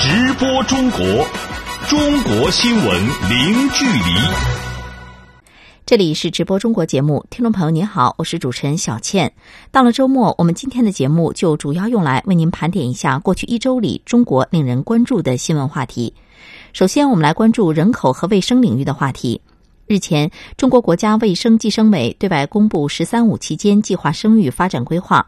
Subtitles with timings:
[0.00, 1.00] 直播中国，
[1.88, 4.00] 中国新闻零距离。
[5.84, 9.32] 这里是直播中国节目，听众朋友您好，我是主持人小倩。
[9.72, 16.14] 到了周末，我们今天的节目就主要用来为您盘点一下过去一周里中国令人关注的新闻话题。
[16.72, 19.40] 首先，我们来关注人口和卫生领域的话题。
[19.88, 25.26] 日前，中国国家卫生计生委对外公布“十三五”期间计划生育发展规划。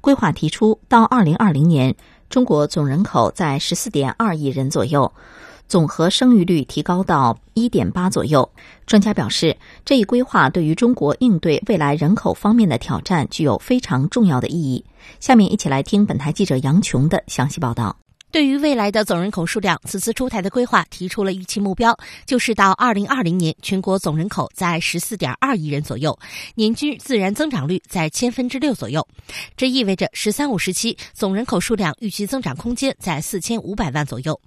[0.00, 1.96] 规划提出，到二零二零年，
[2.32, 5.12] 中国总人口在十四点二亿人左右，
[5.68, 8.48] 总和生育率提高到一点八左右。
[8.86, 14.82] 专家表示，这一规划对于中国应对未来人口方面的挑战具有非常重要的意义。
[15.20, 18.01] 下面一起来听本台记者杨琼的详细报道。
[18.32, 26.18] 对于未来的总人口数量，此次出台的规划提出了预期目标，就是到二零二零年，全国总人口在十四点二亿人左右，
[26.54, 29.06] 年均自然增长率在千分之六左右。
[29.54, 34.40] 这意味着“十三五”时期总人口数量预期增长空间在四千五百万左右。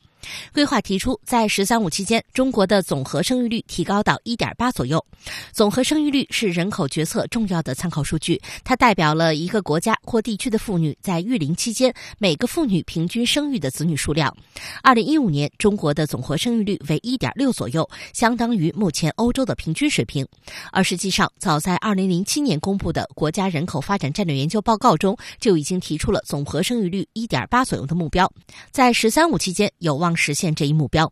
[0.54, 5.04] 规划提出，在“十三五”期间，中国的总和生育率提高到一点八左右。
[5.52, 14.36] 总和生育率是人口决策重要的参考数据，它代表了一个国家或地区的妇女在育龄期间每个妇女平均生育的子女数量。
[14.82, 20.26] 二零一五年，中国的总和生育率为一点六左右，相当于目前欧洲的平均水平。
[20.72, 28.32] 而实际上，早在二零零七年公布的国家人口发展战略研究报告中，就已经提出了总和生育率一点八左右的目标。
[28.72, 31.12] 在“十三五”期间，有望实现这一目标。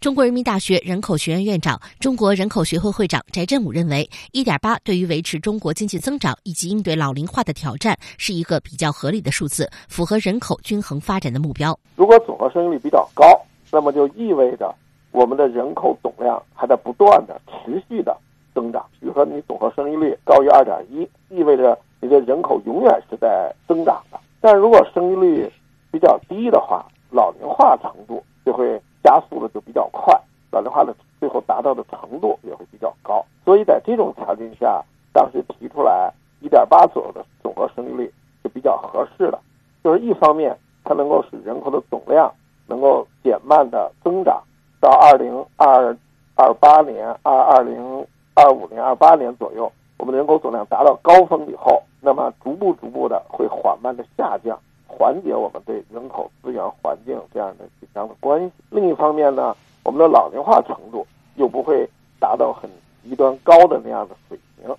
[0.00, 11.78] 中国人民大学人口学院院长、中国人口学会会长翟振武认为，一点八对于维持中国经济增长以及应对老龄化的挑战是一个比较合理的数字，符合人口均衡发展的目标。
[11.96, 13.24] 如果总和生育率比较高，
[13.72, 14.72] 那么就意味着
[15.10, 18.16] 我们的人口总量还在不断的持续的
[18.54, 18.84] 增长。
[19.00, 24.20] 比如说，你总和生育率高于二点一，意味着你的人口永远是在增长的。
[24.40, 25.52] 但如果生育率
[25.90, 30.18] 比较低的话，老龄化程度就会加速的就比较快，
[30.50, 33.24] 老龄化的最后达到的程度也会比较高。
[33.44, 38.12] 所以在这种条件下，当时提出来一点八左右的总和生育率
[38.42, 39.38] 是比较合适的。
[39.82, 42.32] 就是一方面，它能够使人口的总量
[42.66, 44.42] 能够减慢的增长，
[44.80, 45.96] 到二零二
[46.34, 54.58] 二八年、二二零二五年、二八年左右，我们的人口总量达到高峰以后，那么逐步逐步的会缓慢的下降。
[54.96, 58.52] 缓解我们对人口资源环境这样的紧张的关系。
[58.70, 61.88] 另一方面呢，我们的老龄化程度又不会
[62.20, 62.70] 达到很
[63.02, 64.76] 极端高的那样的水平。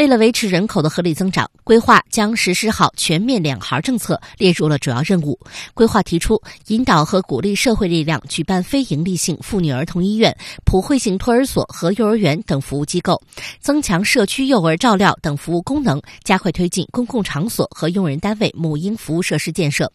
[0.00, 5.38] 为了维持人口的合理增长，规划将实施好全面两孩政策列入了主要任务。
[5.74, 10.34] 规划提出，引导和鼓励社会力量举办非营利性妇女儿童医院、
[10.64, 13.20] 普惠性托儿所和幼儿园等服务机构，
[13.60, 19.92] 增强社区幼儿照料等服务功能，加快推进公共场所和用人单位母婴服务设施建设。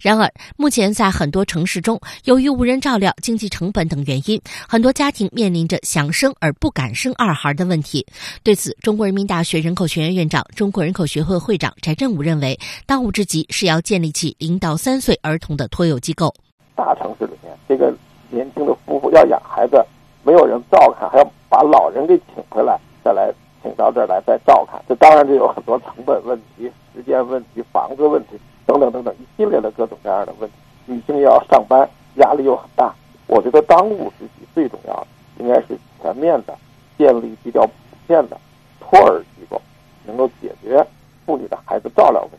[0.00, 8.06] 然而，目前在很多城市中，由于无人照料、经济成本等原因，很多家庭面临着想生而不敢生二孩的问题。
[8.42, 16.34] 对此，中国人民大学人口学院院长、中国人口学会会长翟振武认为，当务之急是要建立起零到三岁儿童的托幼机构。
[16.74, 17.94] 大城市里面，这个
[18.30, 19.84] 年轻的夫妇要养孩子，
[20.22, 23.32] 没有人照看，还要把老人给请回来，再来
[23.62, 28.30] 请到这儿来再照看，这当然就有很多成本问题、时间问题、房子问题。
[28.66, 32.94] 等等等等，一系列的各种各样的问题，女性要上班，压力又很大。
[33.26, 35.06] 我觉得当务之急最重要的，
[35.38, 36.56] 应该是全面的
[36.98, 37.72] 建立比较普
[38.06, 38.38] 遍的
[38.80, 39.60] 托儿机构，
[40.06, 40.86] 能够解决
[41.26, 42.38] 妇女的孩子照料问题。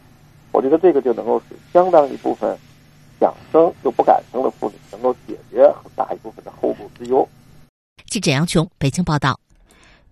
[0.52, 2.58] 我觉得这个就能够使相当一部分
[3.20, 7.28] 想生又不敢生的妇女，能够解决很大一部分的后顾之忧。
[8.06, 9.38] 记者杨琼，北京报道。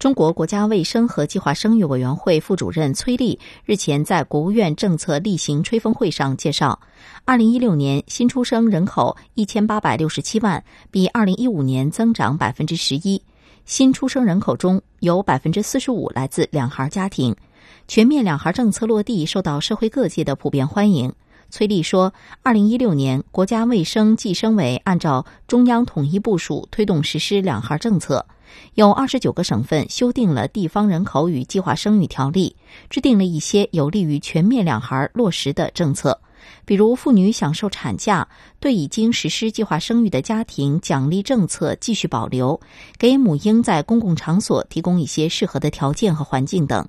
[0.04, 6.78] 中国国家卫生和计划生育委员会副主任崔丽日前在国务院政策例行吹风会上介绍，
[7.24, 13.24] 二零一六年新出生人口一千八百六十七万，比二零一五年增长百分之十一。
[13.64, 17.34] 新出生人口中有百分之四十五来自两孩家庭，
[17.88, 21.14] 全面两孩政策落地受到社会各界的普遍欢迎。
[21.50, 28.26] 崔丽说：“二零一六年，国家卫生计生委按照中央统一部署推动实施两孩政策。”
[28.76, 32.56] 有二十九个省份修订了《地方人口与计划生育条例》，
[32.92, 36.20] 制定了一些有利于全面两孩落实的政策，
[36.66, 38.28] 比如妇女享受产假、
[38.60, 42.60] 对已经实施计划生育的家庭奖励政策继续保留、
[42.98, 46.88] 给母婴在公共场所提供一些适合的条件和环境等。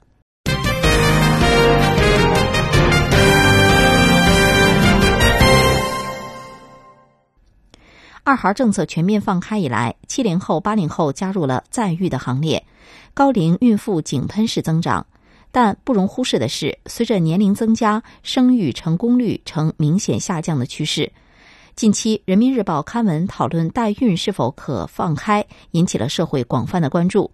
[8.27, 12.65] 二孩政策全面放开以来，七零后、八零后加入了再育的行列，
[13.13, 15.07] 高龄孕妇井喷式增长。
[15.53, 21.13] 但不容忽视的是，随着年龄增加，生育成功率呈明显下降的趋势。
[21.77, 27.31] 近期，《人民日报》刊文讨论代孕是否可放开，引起了社会广泛的关注。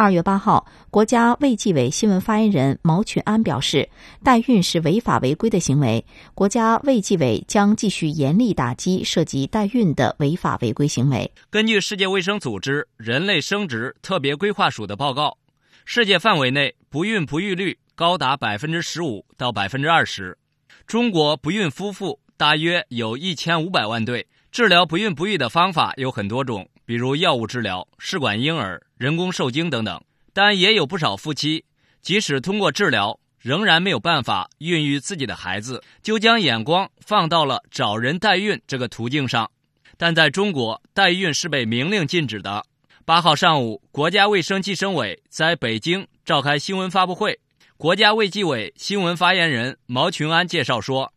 [0.00, 3.86] 二月八号，国家卫计委新闻发言人毛群安表示，
[4.24, 6.02] 代孕是违法违规的行为，
[6.34, 11.30] 国家卫计委将继续严厉打击涉及代孕的违法违规行为。
[11.50, 15.36] 根据世界卫生组织人类生殖特别规划署的报告，
[15.84, 20.38] 世界范围内不孕不育率高达百分之十五到百分之二十，
[20.86, 24.26] 中国不孕夫妇大约有一千五百万对。
[24.50, 29.98] 治疗不孕不育的方法有很多种，比如药物治疗、试管婴儿、人工受精等等。
[30.34, 31.64] 但也有不少夫妻，
[32.02, 39.50] 即使通过治疗，仍然没有办法孕育自己的孩子，就将眼光放到了找人代孕这个途径上。
[39.96, 42.62] 但在中国，代孕是被明令禁止的。
[43.06, 47.40] 八号上午，国家卫生计生委在北京召开新闻发布会，
[47.78, 51.10] 国家卫计委新闻发言人毛群安介绍说。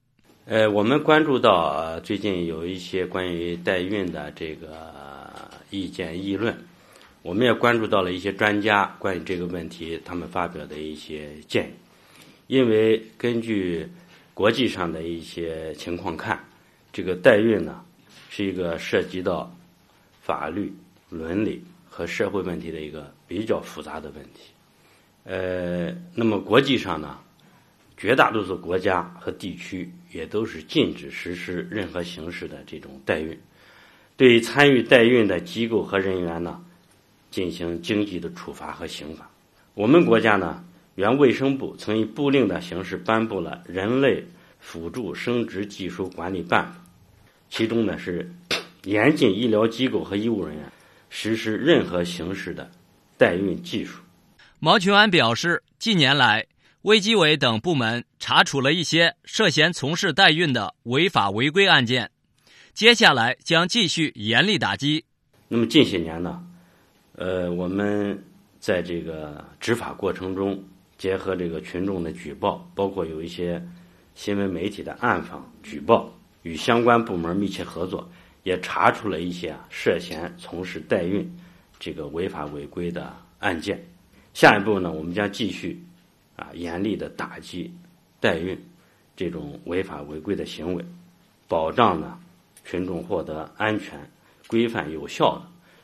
[0.45, 4.69] 呃，我们关注到最近有一些关于代孕的这个
[5.69, 6.57] 意见议论，
[7.23, 11.73] 我们也关注到了一些专家关于这个问题他们发表的一些建议。
[12.47, 13.87] 因为根据
[14.33, 16.37] 国际上的一些情况看，
[16.91, 17.81] 这个代孕呢
[18.29, 19.49] 是一个涉及到
[20.21, 20.71] 法律、
[21.09, 24.51] 伦理和社会问题的一个比较复杂的问题。
[25.23, 27.17] 呃，那么国际上呢？
[27.95, 33.39] 绝大多数国家和地区也都是禁止实施任何形式的这种代孕，
[34.17, 36.61] 对参与代孕的机构和人员呢，
[37.33, 39.27] 进行经济的处罚和刑罚。
[39.73, 40.63] 我们国家呢，
[40.93, 44.23] 原卫生部曾以布令的形式颁布了《人类
[44.59, 46.71] 辅助生殖技术管理办法》，
[47.49, 48.31] 其中呢是
[48.85, 50.71] 严禁医疗机构和医务人员
[51.09, 52.69] 实施任何形式的
[53.17, 53.99] 代孕技术。
[54.59, 56.45] 毛群安表示，近年来。
[56.83, 62.11] 卫计委等部门查处了一些涉嫌从事代孕的违法违规案件，
[62.73, 65.05] 接下来将继续严厉打击。
[65.47, 66.43] 那么近些年呢，
[67.15, 68.21] 呃，我们
[68.59, 70.61] 在这个执法过程中，
[70.97, 73.61] 结合这个群众的举报，包括有一些
[74.15, 76.11] 新闻媒体的暗访举报，
[76.41, 78.09] 与相关部门密切合作，
[78.43, 81.29] 也查出了一些涉嫌从事代孕
[81.79, 83.83] 这个违法违规的案件。
[84.33, 85.83] 下一步呢，我们将继续。
[86.35, 87.71] 啊，严厉的打击
[88.19, 88.59] 代孕
[89.15, 90.83] 这种违法违规的行为，
[91.47, 92.17] 保障呢
[92.65, 93.99] 群众获得安全、
[94.47, 95.43] 规范、有效的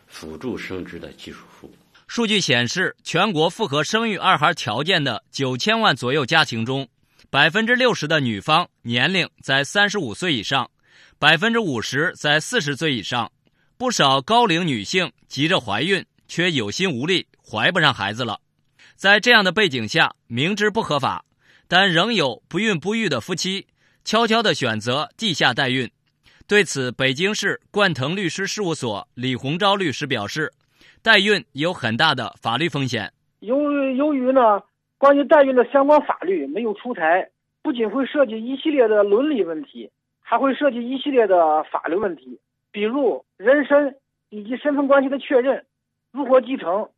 [0.09, 1.71] 辅助生殖的技术服务。
[2.07, 6.87] 数据显示，全国符合生育二孩条件的九千万左右家庭中，
[7.29, 10.69] 百分之六十的女方年龄在三十五岁以上，
[11.19, 13.31] 百分之五十在四十岁以上。
[13.77, 18.41] 不少高龄女性急着怀孕，却有心无力，怀不上孩子了。
[18.95, 21.23] 在这样的背景下，明知不合法，
[21.67, 23.67] 但仍有不孕不育的夫妻
[24.03, 25.89] 悄悄地选择地下代孕。
[26.49, 30.51] 对此，北京市冠腾律师事务所李洪钊律师表示，
[31.03, 33.13] 代孕有很大的法律风险。
[33.41, 34.59] 由于由于呢，
[34.97, 37.29] 关于代孕的相关法律没有出台，
[37.61, 39.91] 不仅会涉及一系列的伦理问题，
[40.21, 42.39] 还会涉及一系列的法律问题，
[42.71, 43.95] 比如人身
[44.29, 45.63] 以及身份关系的确认，
[46.11, 46.89] 如何继承，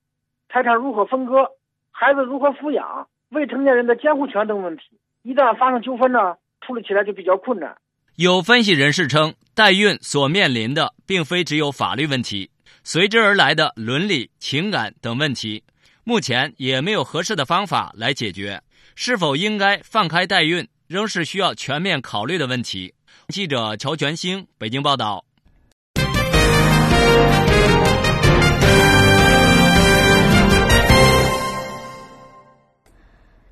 [0.47, 1.45] 财产如何分割。
[1.91, 4.83] 孩子如何抚养、未成年人的监护权等问题，
[5.23, 7.77] 一旦发生纠纷呢，处理起来就比较困难。
[8.15, 12.51] 有分析人士称，代孕所面临的并非只有法律问题，
[12.83, 15.63] 随之而来的伦理、情感等问题，
[16.03, 18.61] 目前也没有合适的方法来解决。
[18.95, 22.93] 是否应该放开代孕，仍是需要全面考虑的问题。
[23.29, 25.25] 记者乔全兴北京报道。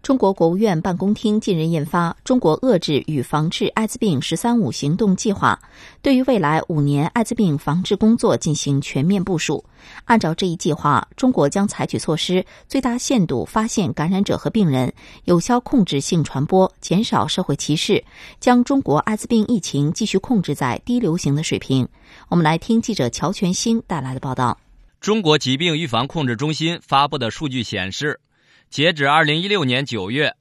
[0.10, 5.60] 中国国务院办公厅近日印发《中国遏制与防治艾滋病“十三五”行动计划》，
[6.02, 9.64] 对于未来五年艾滋病防治工作进行全面部署。
[10.06, 14.92] 按照这一计划，中国将采取措施，最大限度发现感染者和病人，
[15.26, 18.04] 有效控制性传播，减少社会歧视，
[18.40, 21.88] 将中国艾滋病疫情继续控制在低流行的水平。
[22.30, 24.58] 我们来听记者乔全兴带来的报道。
[25.00, 28.20] 中国疾病预防控制中心发布的数据显示。
[28.70, 30.32] 截止二零一六年九月，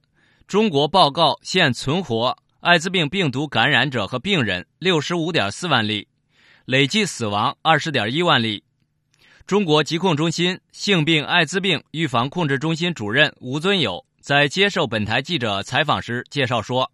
[0.47, 6.07] 中国报告现存活艾滋病病毒感染者和病人六十五点四万例，
[6.67, 8.63] 累计死亡二十点一万例。
[9.47, 16.93] 中国疾控中心性病艾滋病预防控制中心主任吴尊友在接受本台记者采访时介绍说，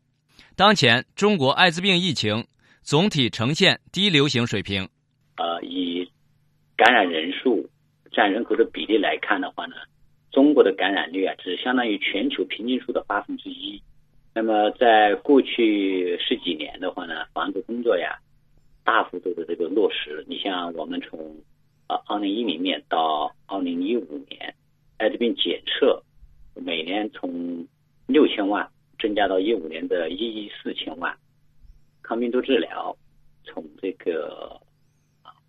[0.54, 2.46] 当前中国艾滋病疫情
[2.82, 4.88] 总体呈现低流行水平。
[5.36, 6.08] 呃，以
[6.76, 7.68] 感染人数
[8.12, 9.74] 占人口的比例来看的话呢？
[10.34, 13.80] 中国的感染率啊，只相当于全球平均数的八分之一。
[14.34, 18.18] 那么，在过去十几年的话呢，防治工作呀，
[18.82, 20.24] 大幅度的这个落实。
[20.26, 21.36] 你像我们从
[21.86, 24.52] 啊二零一零年到二零一五年，
[24.98, 26.02] 艾滋病检测
[26.56, 27.64] 每年从
[28.08, 31.16] 六千万增加到一五年的一亿四千万，
[32.02, 32.96] 抗病毒治疗
[33.44, 34.60] 从这个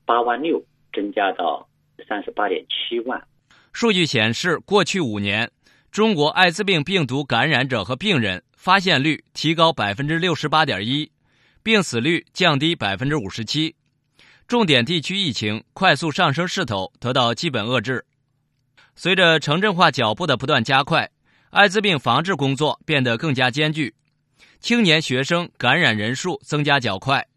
[0.06, 0.64] 八万六
[0.94, 1.68] 增加到
[2.08, 3.26] 三十八点七万。
[3.76, 5.52] 数据显示，过去五年，
[5.92, 11.12] 中国艾滋病病毒感染者和病人发现率提高百分之六十八点一，
[11.62, 13.76] 病死率降低百分之五十七，
[14.48, 18.06] 重点地区疫情快速上升势头得到基本遏制。
[18.96, 21.12] 随着城镇化脚步的不断加快，
[21.50, 23.94] 艾滋病防治工作变得更加艰巨，
[24.62, 27.28] 青年学生感染人数增加较快，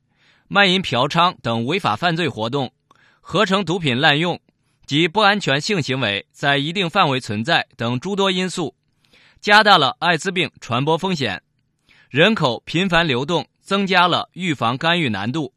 [0.46, 2.72] 卖淫嫖娼等违法犯罪活动，
[3.20, 4.40] 合成毒品滥用。
[4.88, 8.74] 及不安全性行为在一定范围存在等诸多因素，
[9.38, 11.42] 加大了艾滋病传播风险。
[12.08, 15.52] 人口频繁流动，增加了预防干预难度。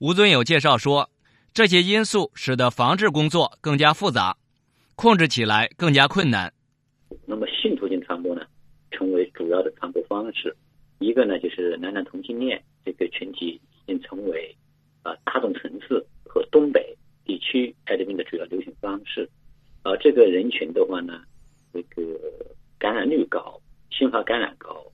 [0.00, 1.08] 吴尊友介绍说，
[1.54, 4.36] 这些因素使得防治工作更加复杂，
[4.96, 6.52] 控制起来更加困难。
[7.24, 8.42] 那么性途径传播呢，
[8.90, 10.56] 成为主要的传播方式。
[10.98, 14.52] 一个呢，就是男男同性恋这个群体已经成为
[15.04, 16.84] 啊大众城市和东北。
[17.24, 19.28] 地区艾滋病的主要流行方是，
[19.84, 21.22] 呃这个人群的话呢，
[21.72, 22.02] 这个
[22.78, 24.84] 感染率高，新发感染高。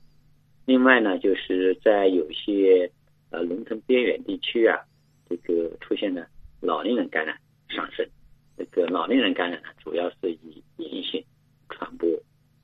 [0.65, 2.91] 另外呢，就是在有些
[3.31, 4.79] 呃农村边远地区啊，
[5.29, 6.27] 这个出现了
[6.61, 7.39] 老年人感染
[7.69, 8.07] 上升。
[8.57, 11.25] 这个老年人感染呢，主要是以隐性
[11.69, 12.09] 传播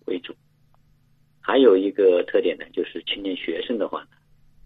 [0.06, 0.34] 为主。
[1.40, 4.16] 还有一个特点呢，就是青年学生的话呢，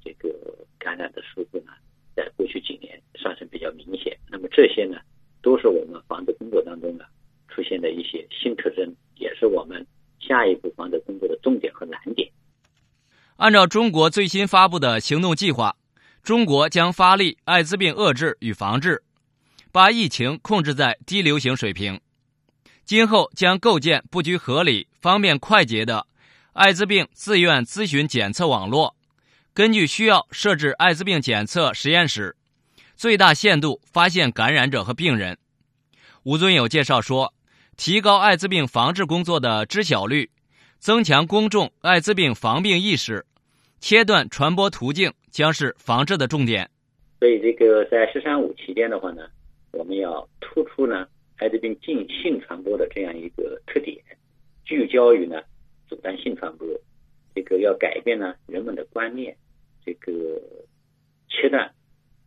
[0.03, 0.35] 这个
[0.79, 1.73] 感染的数字呢。
[2.17, 4.99] 在过去几年上升比较明显，那么这些呢，
[5.41, 7.05] 都是我们防治工作当中呢
[7.47, 9.87] 出现的一些新特征，也是我们
[10.19, 12.29] 下一步防治工作的重点和难点。
[13.49, 15.75] 按照中国最新发布的行动计划，
[16.23, 19.03] 中国将发力艾滋病遏制与防治，
[19.73, 21.99] 把疫情控制在低流行水平。
[22.85, 26.07] 今后将构建布局合理、方便快捷的
[26.53, 28.95] 艾滋病自愿咨询检测网络。
[29.55, 32.37] 根据需要设置艾滋病检测实验室，
[32.97, 35.39] 最大限度发现感染者和病人。
[36.25, 37.33] 吴尊友介绍说，
[37.79, 40.31] 提高艾滋病防治工作的知晓率，
[40.79, 43.25] 增强公众艾滋病防病意识，
[43.81, 46.69] 切断传播途径将是防治的重点。
[47.21, 49.29] 所以，这个在“十三五”期间的话呢，
[49.73, 51.07] 我们要突出呢
[51.39, 53.97] 艾滋病进性传播的这样一个特点，
[54.65, 55.43] 聚焦于呢
[55.89, 56.67] 阻断性传播，
[57.35, 59.37] 这个要改变呢人们的观念。
[59.85, 60.13] 这个
[61.31, 61.73] 切断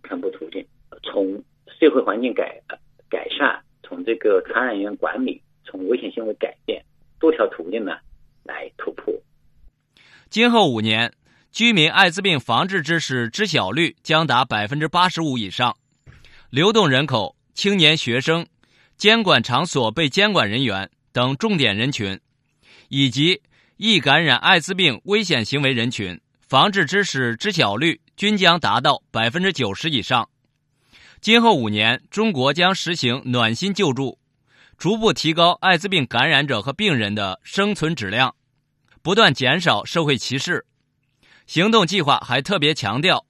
[0.03, 0.65] 传播途径，
[1.03, 1.43] 从
[1.79, 2.59] 社会环境改
[3.07, 6.83] 改善，从这个传染源管理，从危险行为改变，
[7.19, 7.97] 多条途径呢
[8.43, 9.13] 来突破。
[10.29, 11.11] 今后五年，
[11.51, 15.75] 居民艾滋病防治知识知晓率将达百分之八十五以上，
[16.49, 18.47] 流动人口、青年学生、
[18.95, 22.17] 监管场所被监管人员等重点人群，
[22.87, 23.41] 以及
[23.75, 26.19] 易感染艾滋病危险行为人群。
[26.47, 30.29] 防治知识知晓率均将达到百分之九十以上。
[31.21, 34.19] 今后五年，中国将实行暖心救助，
[34.77, 38.35] 逐步提高艾滋病感染者和病人的生存质量，
[39.01, 40.65] 不断减少社会歧视。
[41.51, 43.25] 行动计划还特别强调，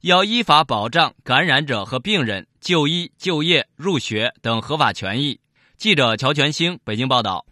[0.00, 5.38] 要依法保障感染者和病人就医、就业、入学等合法权益。
[5.76, 7.44] 记者乔全兴北京报道。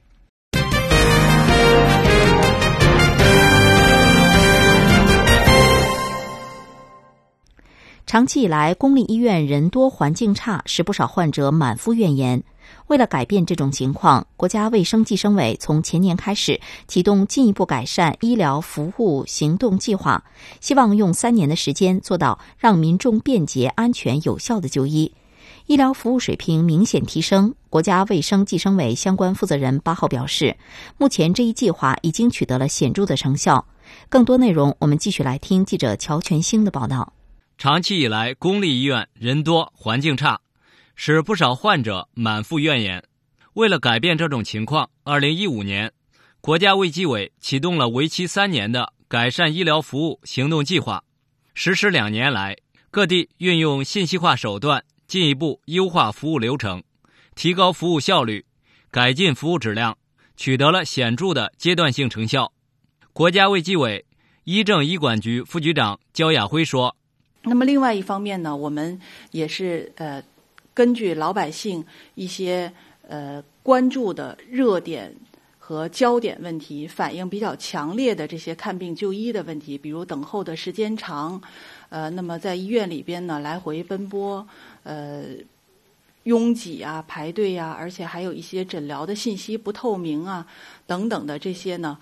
[8.06, 12.42] 长期以来，公立医院人多环境差，使不少患者满腹怨言。
[12.86, 20.22] 为了改变这种情况，国家卫生计生委从前年开始启动进一步改善医疗服务行动计划，
[20.60, 25.12] 希望用三年的时间做到让民众便捷、安全、有效的就医，
[25.66, 27.54] 医疗服务水平明显提升。
[27.70, 30.56] 国家卫生计生委相关负责人八号表示，
[30.98, 33.66] 目前这一计划已经取得了显著的成效。
[34.08, 37.14] 更多内容，我们继续来听记者乔全兴的报道。
[37.56, 40.40] 长期以来，公立医院人多环境差，
[40.94, 43.02] 使不少患者满腹怨言。
[43.54, 45.92] 为了改变这种情况，二零一五年，
[46.40, 51.04] 国家卫计委启动了为期三年的改善医疗服务行动计划。
[51.54, 52.56] 实施两年来，
[52.90, 56.82] 各地运用信息化手段，进一步优化服务流程，
[57.36, 58.44] 提高服务效率，
[58.90, 59.96] 改进服务质量，
[60.36, 62.52] 取得了显著的阶段性成效。
[63.12, 64.04] 国家卫计委
[64.42, 66.96] 医政医管局副局长焦亚辉说。
[67.44, 70.20] 那么另外一方面呢，我们也是呃，
[70.74, 71.84] 根据老百姓
[72.16, 72.70] 一些
[73.08, 75.14] 呃关注的热点
[75.58, 81.40] 和焦点问题，反映比较强烈的这些看病就医的问题，比如等候的时间长，
[81.88, 84.46] 呃，那么在医院里边呢，来回奔波，
[84.82, 85.24] 呃，
[86.24, 90.46] 拥挤啊，排队啊，而且还有一些诊疗的信息不透明啊，
[90.86, 91.96] 等等的这些呢。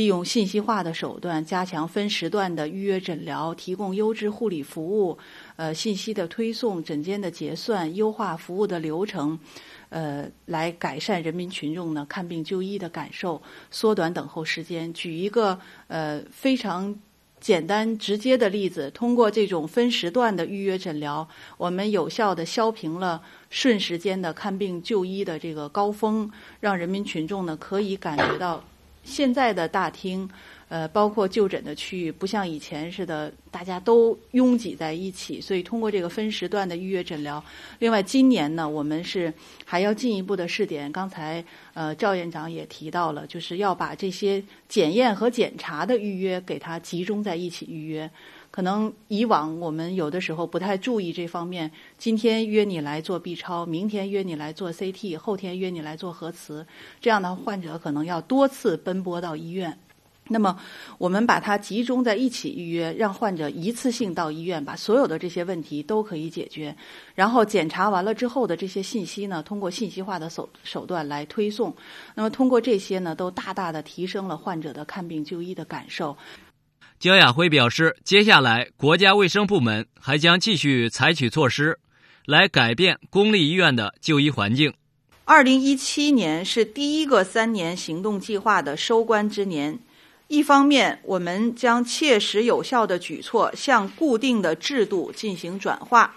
[0.00, 5.18] 利用信息化的手段，加强分时段的预约诊疗，提供优质护理服务，
[5.56, 9.38] 呃，信息的推送、诊间的结算，优化服务的流程，
[9.90, 14.90] 呃，来改善人民群众呢看病就医的感受，缩短等候时间。
[14.94, 16.98] 举一个呃非常
[17.38, 21.28] 简单直接的例子，通过这种分时段的预约诊疗，
[21.58, 28.64] 我们有效的消平了瞬时间的看病就医的这个高峰，让人民群众呢可以感觉到。
[29.02, 30.28] 现在的大厅，
[30.70, 35.40] 呃，包括就诊的区域，不像以前似的，大家都拥挤在一起。
[35.40, 37.44] 所以，通过这个分时段的预约诊疗，
[37.80, 39.34] 另外，今年呢，我们是
[39.64, 40.90] 还要进一步的试点。
[40.92, 48.08] 刚才，呃，赵院长也提到了，就是要把这些检验和检查的预约给它集中在一起预约。
[48.52, 56.64] 可能以往我们有的时候不太注意这方面，今天约你来做 B 超，明天约你来做 CT，后天约你来做核磁，
[57.00, 59.76] 这样的患者可能要多次奔波到医院。
[60.32, 60.56] 那么
[60.96, 66.74] 我们把它集中在一起预约，让患者一次性到医院，把所有的这些问题都可以解决。
[67.16, 71.74] 然后检查完了之后的这些信息呢，通过信息化的手手段来推送。
[72.14, 76.16] 那么通过这些呢，都大大的提升了患者的看病就医的感受。
[77.00, 81.80] 焦亚辉表示，接下来国家卫生部门还将继续采取措施，
[82.24, 84.74] 来改变公立医院的就医环境。
[85.24, 89.78] 二零一七年是第一个三年行动计划的收官之年，
[90.30, 96.14] 一方面我们将切实有效的举措向固定的制度进行转化，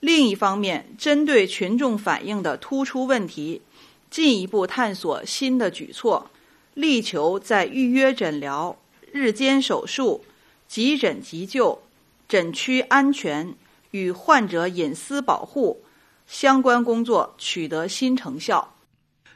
[0.00, 3.62] 另一方面针对群众反映的突出问题，
[4.10, 6.30] 进一步探索新的举措，
[6.74, 8.76] 力求在预约诊疗。
[9.12, 10.22] 日间手术、
[10.66, 11.80] 急诊急救、
[12.28, 13.54] 诊区安全
[13.92, 15.82] 与患者隐私保护
[16.26, 18.76] 相关工作取得新成效。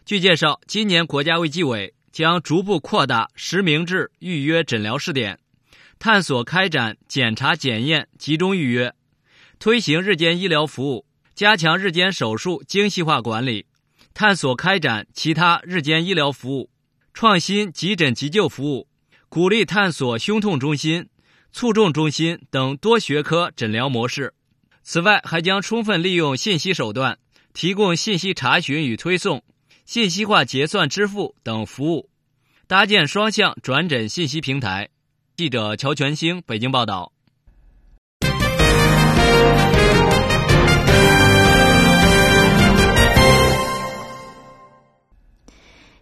[0.04, 5.38] 据介绍，今年国家卫计委将逐步扩大实名制预约诊疗试点，
[5.98, 8.94] 探索开展检查检验集中预约，
[9.58, 13.66] 推行日间医疗服务，加强日间手术精细化管理，
[14.12, 16.70] 探索开展其他日间医疗服务，
[17.14, 18.86] 创新急诊急救服务。
[19.28, 21.08] 鼓励探索胸痛中心、
[21.50, 24.34] 卒中中心等多学科诊疗模式。
[24.82, 27.18] 此外，还将充分利用信息手段，
[27.54, 29.42] 提供信息查询与推送、
[29.84, 32.08] 信息化结算支付等服务，
[32.66, 34.88] 搭建双向转诊信息平台。
[35.36, 37.12] 记者乔全兴北京报道。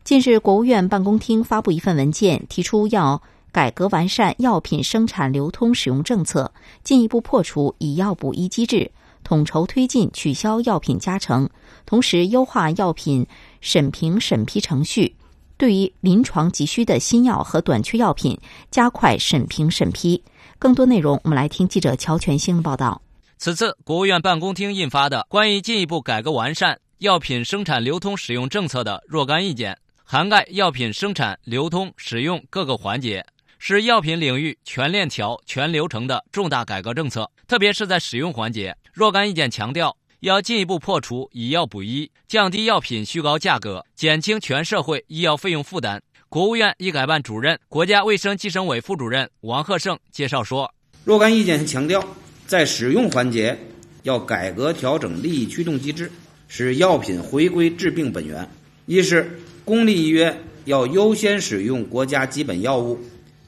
[0.04, 6.52] 近日，国务院办公厅发布一份文件，提出要改革完善药品生产流通使用政策，
[6.84, 8.90] 进一步破除以药补医机制，
[9.22, 11.48] 统筹推进取消药品加成，
[11.86, 13.24] 同时优化药品
[13.60, 15.16] 审评审批程序。
[15.56, 18.38] 对于临床急需的新药和短缺药品，
[18.70, 20.22] 加快审评审批。
[20.58, 23.02] 更多内容，我们来听记者乔全兴的报道。
[23.36, 29.72] 此次国务院办公厅印发的《关于进一步改革完善药品生产流通使用政策的若干意见》。
[30.04, 33.24] 涵盖药品生产、流通、使用各个环节，
[33.60, 37.30] 是药品领域全链条、全流程的重大改革政策。
[37.46, 46.02] 特别是在使用环节，若干意见强调，要进一步破除以药补医，降低药品虚高价格，减轻全社会医药费用负担。
[46.28, 50.72] 国务院医改办主任、国家卫生计生委副主任王鹤胜介绍说
[51.04, 52.06] ：“若干意见强调，
[52.46, 53.58] 在使用环节
[54.02, 56.10] 要改革调整利益驱动机制，
[56.48, 58.48] 使药品回归治病本源。
[58.86, 62.98] 一是。”公立医院要优先使用国家基本药物，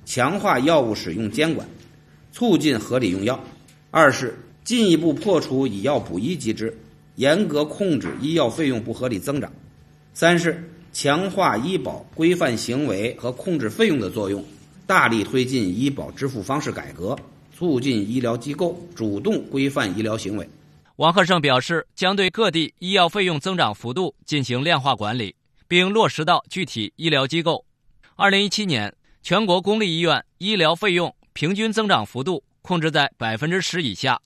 [0.04, 1.66] 强化药物使用监管，
[2.32, 3.34] 促进合理用药；
[3.90, 6.76] 二是进一步破除以药补医机制，
[7.16, 9.50] 严格控制医药费用不合理增长；
[10.14, 14.44] 三是强化医保规范行为和控制费用的作用，
[14.86, 17.16] 大力推进医保支付方式改革，
[17.56, 20.48] 促进医疗机构主动规范医疗行为。
[20.96, 25.34] 王鹤胜表示，将对各地医药费用增长幅度进行量化管理。
[25.72, 27.64] 并落实到具体医疗机构。
[28.14, 34.20] 二零一七年，全国公立医院医疗费用平均增长幅度控制在百分之十以下。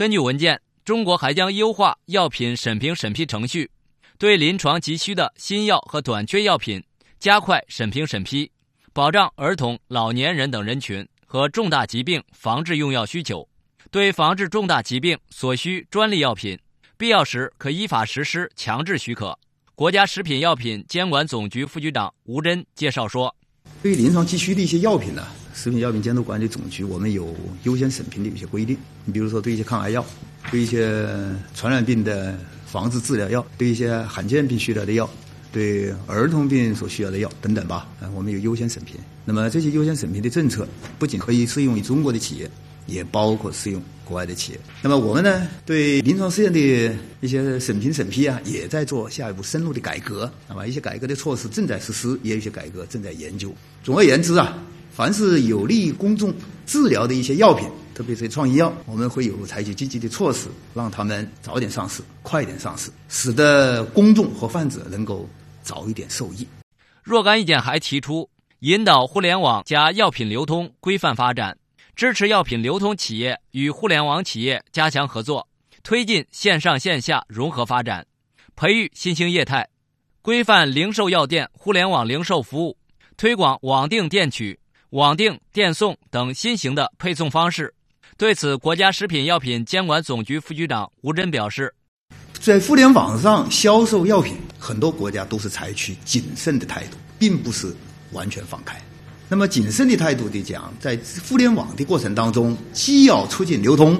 [0.00, 3.70] 根据文件，中国还将优化药品审评审批程序，
[4.16, 6.82] 对临床急需的新药和短缺药品
[7.18, 8.50] 加快审评审批，
[8.94, 13.46] 保障儿童、老年人等人群和重大疾病防治用药需求。
[13.90, 16.58] 对防治重大疾病所需专利药品，
[16.96, 19.38] 必要时可依法实施强制许可。
[19.74, 23.36] 国家食品药品监管总局副局长吴真介绍说
[23.82, 27.34] ：“对于临床急需的一些药品呢，食品药品监督管理总局，我们有
[27.64, 28.76] 优先审评的一些规定。
[29.04, 30.04] 你比如说，对一些抗癌药，
[30.50, 31.06] 对一些
[31.54, 35.08] 传染病的防治治疗药，对一些罕见病需要的药，
[35.52, 38.96] 对儿童病所需要的药等等吧，啊，我们有优先审评。
[39.24, 40.66] 那么这些优先审评的政策，
[40.98, 42.50] 不仅可以适用于中国的企业。
[42.86, 44.58] 也包括适用国外的企业。
[44.82, 46.58] 那么我们呢，对临床试验的
[47.20, 53.54] 一些审评审批啊，也在做下一步深入的改革，那么一些改革的措施正在实施，也有一些改革正在研究。
[53.84, 54.58] 总而言之啊，
[54.92, 56.34] 凡是有利于公众
[56.66, 65.28] 治疗的一些药品，特别是创意药，我们会有采取积极的措施，让他们早点上市，快点上市，使得公众和患者能够
[65.62, 66.46] 早一点受益。
[67.02, 68.28] 若干意见还提出，
[68.60, 71.56] 引导互联网加药品流通规范发展。
[71.96, 75.46] 支持药品流通企业与互联网企业加强合作，
[75.82, 78.06] 推进线上线下融合发展，
[78.56, 79.68] 培育新兴业态，
[80.22, 82.76] 规范零售药店互联网零售服务，
[83.18, 84.58] 推广网订店取、
[84.90, 87.72] 网订电送等新型的配送方式。
[88.18, 91.72] 对此，国家食品药品监管总局副局长吴真表示，
[92.40, 97.72] 在互联网上销售药品，很多国家都是采取谨慎的态度，并不是
[98.10, 98.82] 完全放开。
[99.28, 100.98] 那么谨慎的态度的讲，在
[101.28, 103.96] 互联网的过程当中，既要促进流通，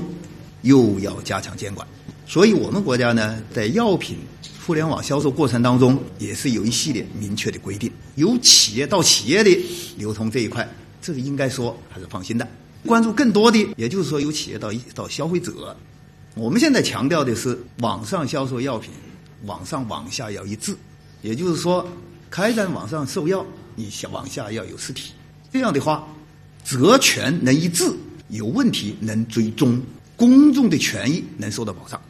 [0.62, 1.86] 又要加强监管。
[2.26, 4.18] 所以，我们国家呢，在药品
[4.66, 7.90] 互联网销售过程当中，也是有一系列明确的规定。
[8.16, 9.50] 由企业到企业的
[9.96, 10.68] 流通这一块，
[11.00, 12.46] 这个应该说还是放心的。
[12.86, 15.76] 关注更多的，也就是说，由企业到到消费者。
[16.34, 18.90] 我们现在强调的是，网上销售药品，
[19.44, 20.74] 网上网下要一致。
[21.22, 21.86] 也就是说，
[22.30, 25.12] 开展网上售药，你网下要有实体。
[25.52, 26.08] 这样的话，
[26.64, 27.92] 责权能一致，
[28.28, 29.80] 有问题能追踪，
[30.16, 32.00] 公众的权益能受到保障。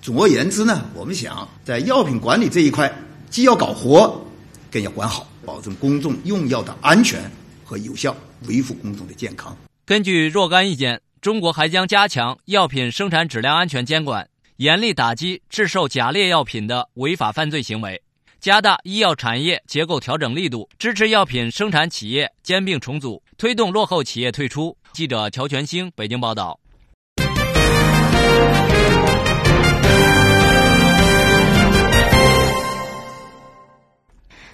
[0.00, 2.92] 总而言之呢，我们想在药品管理这一块，
[3.30, 4.24] 既要搞活，
[4.70, 7.30] 更要管好，保证公众用药的安全
[7.64, 8.16] 和有效，
[8.48, 9.56] 维护公众的健康。
[9.84, 18.02] 根据若干意见，中国还将加强药品生产质量安全监管，严厉打击制售假劣药品的违法犯罪行为。
[18.40, 24.74] 加大医药产业结构调整力度，支持药品生产企业兼并重组，推动落后企业退出。
[24.92, 26.58] 记者乔全兴北京报道。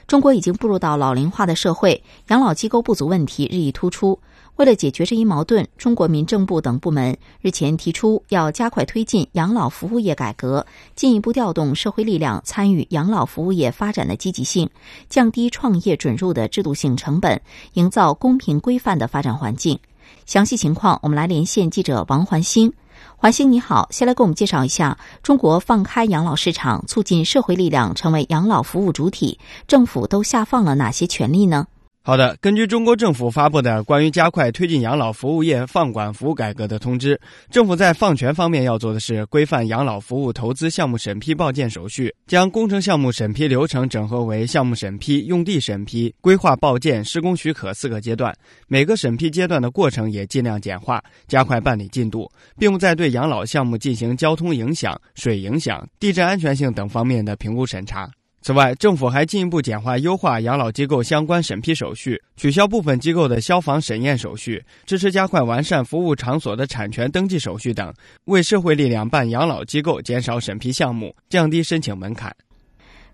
[0.07, 4.21] 中国已经步入到老龄化的社会，养老机构不足问题日益突出。
[4.55, 10.65] 为了解决这一矛盾，中国民政部等部门日前提出，要加快推进养老服务业改革，
[10.95, 14.71] 进一步调动社会力量参与养老服务业发展的积极性，
[15.09, 17.43] 降低创业准入的制度性成本，
[17.73, 19.79] 营造公平规范的发展环境。
[20.25, 22.73] 详细情况，我们来连线记者王环星。
[23.15, 29.39] 华兴你好，先来给我们介绍一下中国放开养老市场，促进社会力量成为养老服务主体，
[29.69, 31.67] 政府都下放了哪些权利呢？
[32.07, 48.33] 好的，根据中国政府发布的关于加快推进养老服务业放管服务改革的通知，政府在放权方面要做的是规范养老服务投资项目审批报建手续，将工程项目审批流程整合为项目审批、用地审批、规划报建、施工许可四个阶段，
[48.69, 58.09] 每个审批阶段的过程也尽量简化，加快办理进度，并不再对养老项目进行交通影响、水影响、地震安全性等方面的评估审查。
[58.47, 67.93] 此外，政府还进一步简化优化养老机构相关审批手续，取消部分机构的消防审验手续，支持加快完善服务场所的产权登记手续等，
[68.27, 72.33] 为社会力量办养老机构减少审批项目，降低申请门槛。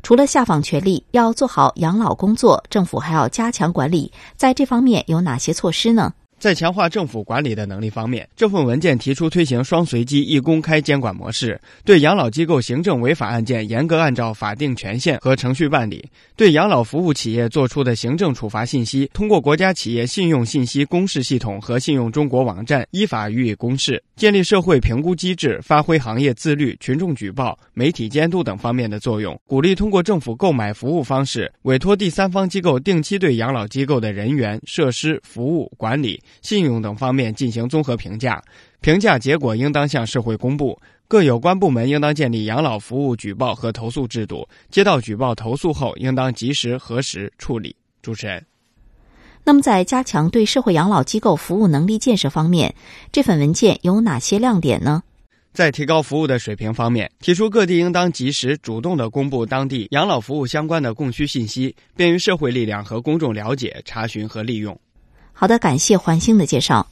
[0.02, 6.12] 除了下放权力，要做好养老工作，政府还要加强管理，在这方面有哪些措施呢？
[6.42, 16.00] 在强化政府管理的能力方面，这份文件提出推行双随机、一公开监管模式，对养老机构行政违法案件严格按照法定权限和程序办理；
[16.34, 24.02] 对养老服务企业作出的行政处罚信息，通过国家企业信用信息公示系统和信用中国网站依法予以公示。
[24.16, 36.20] 建立社会评估机制，发挥行业自律、群众举报、媒体监督等方面的作用；鼓励通过政府购买服务方式，委托第三方机构定期对养老机构的人员、设施、服务管理。
[36.40, 38.42] 信用等方面进行综合评价，
[38.80, 40.78] 评价结果应当向社会公布。
[41.08, 47.76] 各有关部门应当建立养老服务举报和投诉制度，接到举报投诉后，应当及时核实处理。
[48.00, 48.44] 主持人，
[49.44, 52.74] 那么在加强对社会养老机构服务能力建设方面，
[53.12, 55.02] 这份文件有哪些亮点呢？
[55.52, 64.74] 在提高服务的水平方面，提出各地应当及时主动的公布当地养老服务相关的供需信息，便于社会力量和公众了解、查询和利用。
[65.32, 66.86] 好的，感谢环星的介绍。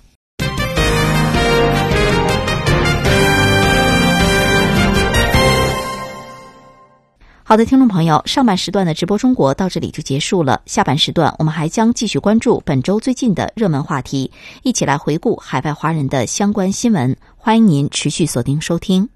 [7.43, 10.63] 好的，听众朋友，上半时段的直播中国到这里就结束了。
[10.67, 14.31] 下半时段我们还将继续关注本周最近的热门话题，
[14.63, 17.17] 一起来回顾海外华人的相关新闻。
[17.37, 19.09] 欢迎您持续锁定收听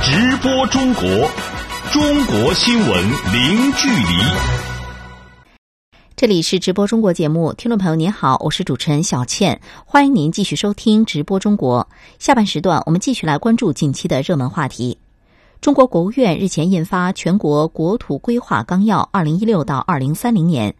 [0.00, 1.04] 直播中国，
[1.92, 2.88] 中国新闻
[3.32, 4.63] 零距离。
[6.16, 11.88] 这里是直播中国节目，听众朋友您好，我是主持人小倩，欢迎您继续收听直播中国。
[12.20, 14.98] 下半时段我们继续来关注近期的热门话题。
[15.60, 20.70] 中国国务院日前印发《全国国土规划纲要（二零一六到二零三零年）》。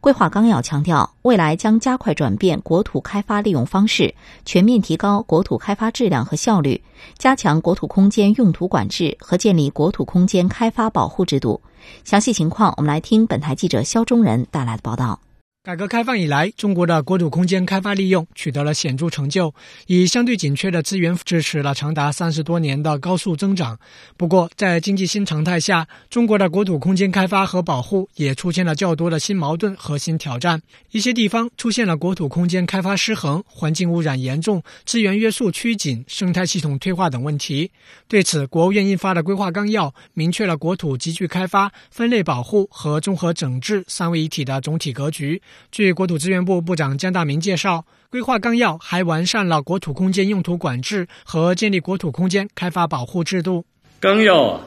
[0.00, 4.14] 规划纲要强调，未来将加快转变国土开发利用方式，
[4.44, 6.82] 全面提高国土开发质量和效率，
[7.18, 11.60] 加强国土空间用途管制和建立国土空间开发保护制度。
[12.04, 15.18] 详细情况，我们来听本台记者肖中仁带来的报道。
[15.64, 19.54] 改革开放以来，中国的国土空间开发利用取得了显著成就，
[19.86, 23.78] 以相对紧缺的资源支持了长达三十多年的高速增长。
[24.16, 30.60] 不过，在经济新常态下，中国的国土空间开发和保护也出现了较多的新矛盾和新挑战。
[30.90, 37.70] 一些地方出现了国土空间开发失衡、环境污染严重、资源约束趋紧、生态系统退化等问题。
[38.08, 45.40] 对此，国务院印发的规划纲要明确了国土集聚开发、分类保护和综合整治三位一体的总体格局。
[45.70, 53.64] 据国土资源部部长姜大明介绍，规划纲要还完善了国土空间用途管制和建立国土空间开发保护制度。
[54.00, 54.60] 纲要啊，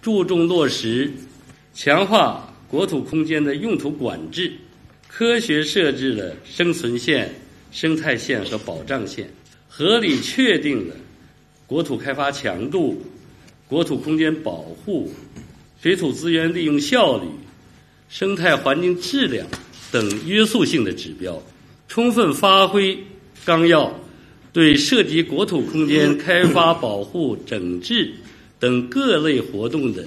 [0.00, 1.12] 注重落实
[1.74, 4.52] 强化国土空间的用途管制，
[5.08, 7.34] 科学设置了生存线、
[7.70, 9.28] 生态线和保障线，
[9.68, 10.94] 合理确定了
[11.66, 13.02] 国土开发强度、
[13.66, 15.10] 国土空间保护、
[15.80, 17.26] 水土资源利用效率、
[18.08, 19.46] 生态环境质量。
[19.92, 21.40] 等约束性的指标，
[21.86, 22.98] 充分发挥
[23.44, 23.94] 纲要
[24.52, 28.12] 对涉及国土空间开发、保护、整治
[28.58, 30.04] 等各类活动的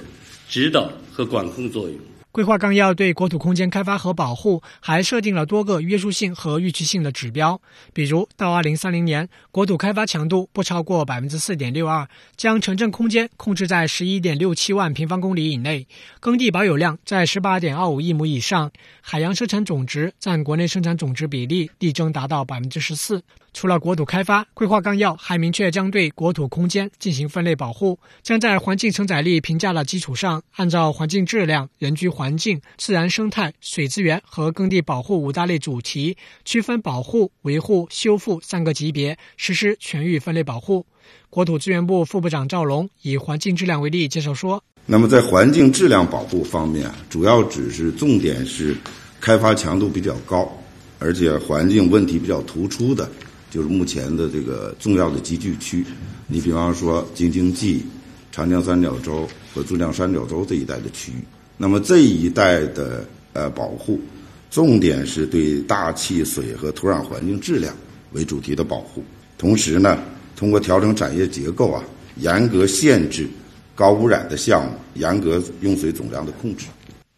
[0.49, 1.97] 指导和管控作用。
[2.35, 7.61] 规划纲要对国土空间开发和保护还设定了多个约束性和预期性的指标，
[7.93, 15.87] 比如到二零三零年，国土开发强度不超过百分之四点六二，将城镇空间控制在十一点六七万平方公里以内，
[16.19, 18.69] 耕地保有量在十八点二五亿亩以上，
[18.99, 23.23] 海洋生产总值占国内生产总值比例力争达到百分之十四。
[23.53, 40.83] 除了国土开发，规划纲要还明确将对国土空间进行分类保护，将在环境承载力评价的基础上，按照环境质量、人居环环境、自然生态、水资源和耕地保护五大类主题，区分保护、维护、修复三个级别，实施全域分类保护。
[41.29, 48.75] 国土资源部副部长赵龙以环境质量为例介绍说：“那么在环境质量保护方面，主要指是重点是
[49.21, 50.51] 开发强度比较高，
[50.97, 53.07] 而且环境问题比较突出的。”
[53.53, 55.85] 就是目前的这个重要的集聚区，
[56.25, 57.85] 你比方说京津冀、
[58.31, 61.23] 长江三角洲和珠江三角洲这一带的区域，
[61.57, 63.99] 那么这一带的呃保护，
[64.51, 67.73] 重点是对大气、水和土壤环境质量
[68.11, 69.03] 为主题的保护，
[69.37, 69.97] 同时呢，
[70.35, 71.83] 通过调整产业结构啊，
[72.17, 73.27] 严格限制
[73.73, 76.65] 高污染的项目，严格用水总量的控制。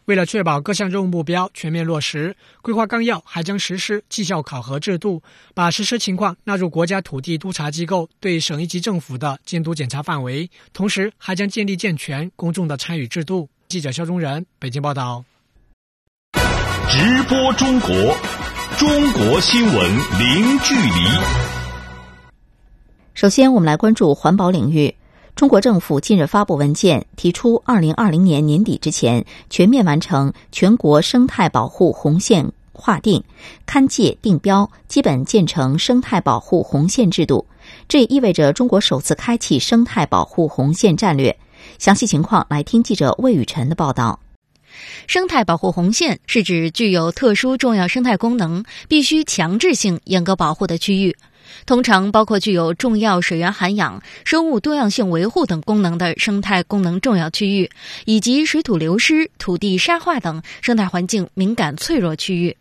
[0.06, 5.22] 为了确保各项任务目标全面落实，规划纲要还将实施绩效考核制度，
[5.52, 13.48] 把实施情况纳入国家土地督察机构对省一级政府的监督检查范围，同时还将建立健全公众的参与制度。
[13.68, 15.22] 记者肖忠仁北京报道。
[16.88, 17.90] 直播中国，
[18.78, 20.90] 中国新闻零距离。
[23.12, 24.94] 首先，我们来关注环保领域。
[25.36, 33.22] 中国政府近日发布文件，提出二零二零年年底之前全面完成全国生态保护红线划定、
[33.66, 37.44] 勘界定标，基本建成生态保护红线制度。
[37.86, 41.38] 这也意味着中国首次开启生态保护红线战略。
[41.78, 44.20] 详细情况，来听记者魏雨辰的报道。
[45.06, 51.16] 生态保护红线是指具有特殊重要生态功能、必须强制性严格保护的区域。
[51.64, 57.70] 通常包括具有重要水源涵养、生物多样性维护等功能的生态功能重要区域，
[58.04, 62.56] 以及水土流失、土地沙化等生态环境敏感脆弱区域。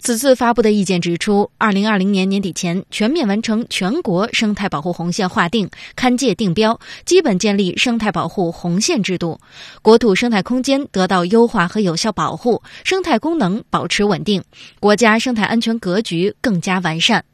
[0.00, 9.40] 此次发布的意见指出，二零二零年年底前全面完成全国生态保护红线划定、勘界定标，基本建立生态保护红线制度，
[9.82, 14.42] 国土生态空间得到优化和有效保护，生态功能保持稳定，
[14.80, 17.24] 国家生态安全格局更加完善。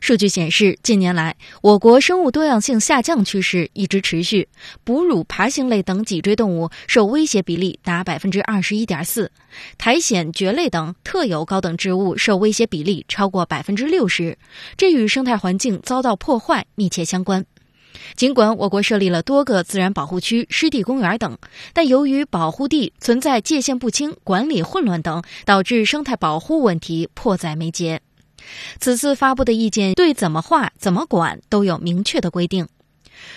[0.00, 4.48] 数据显示，近年来我国生物多样性下降趋势一直持续，
[4.84, 9.30] 哺乳、爬行类等脊椎动物受威胁比例达百分之二十一点四，
[9.76, 14.38] 苔藓、蕨类等特有高等植物受威胁比例超过百分之六十，
[14.76, 17.44] 这与生态环境遭到破坏密切相关。
[18.14, 21.36] 尽管我国设立了多个自然保护区、湿地公园等，
[21.72, 28.00] 但由于保护地存在界限不清、管理混乱等，导致生态保护问题迫在眉睫。
[28.78, 32.66] 此次发布的意见对怎么画、怎么管都有明确的规定。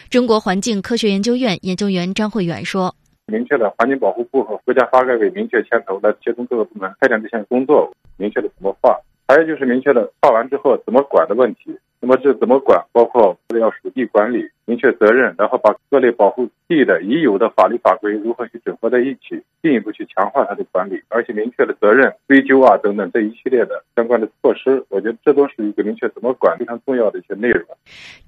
[0.09, 2.95] 中国环境科学研究院研究员张慧远说
[3.27, 8.95] ：“明确了环境保护部和国家发改委明确牵头来协同各个部门开展这项工作，明确了怎么画，
[9.31, 12.83] 还有就是明确了划完之后怎么管的问题。”那么这怎么管？
[12.91, 24.83] 包括要属地管理，明确责任，然后把各类保护地的已有的法律法规如何去整合在一起，进一步去强化它的管理，而且明确的责任追究啊等等这一系列的相关的措施。
[24.89, 27.63] 我觉得这都是一个明确怎么管非常重要的一些内容。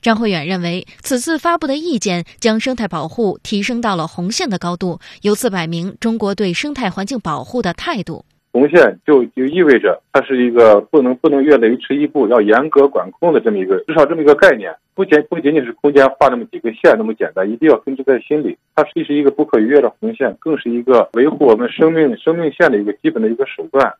[0.03, 8.23] 张慧远认为，此次发布的意见将生态保护提升到了红线的高度，由此摆明中国对生态环境保护的态度。
[8.53, 18.55] 红线就就意味着它是一个不能不能越雷池一步，要严格管控的这么一个至少这么一个概念，不仅不仅仅是空间画那么几个线那么简单，一定要根植在心里。
[18.75, 23.91] 它既是一个不可逾越的红线，更是一个维护我们生命生命线的一个基本的一个手段。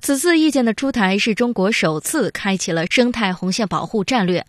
[0.00, 4.42] 此次意见的出台是中国首次开启了生态红线保护战略。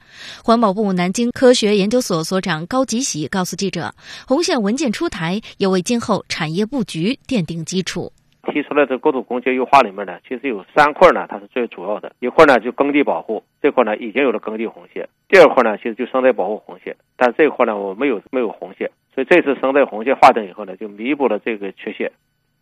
[0.44, 3.94] 环保部南京科学研究所所长高吉喜告诉记者，
[4.28, 8.14] 红线文件出台也为今后产业布局奠定基础。
[8.44, 12.12] 提出来的国土空间优化里面呢，其实有三块呢，它是最主要的。
[12.20, 15.08] 一块呢就耕地保护，这块呢已经有了耕地红线。
[15.28, 22.12] 第二块呢其实就生态保护红线，但这块呢我没有没有红线，所以这次生态红线划定以后呢，就弥补了这个缺陷。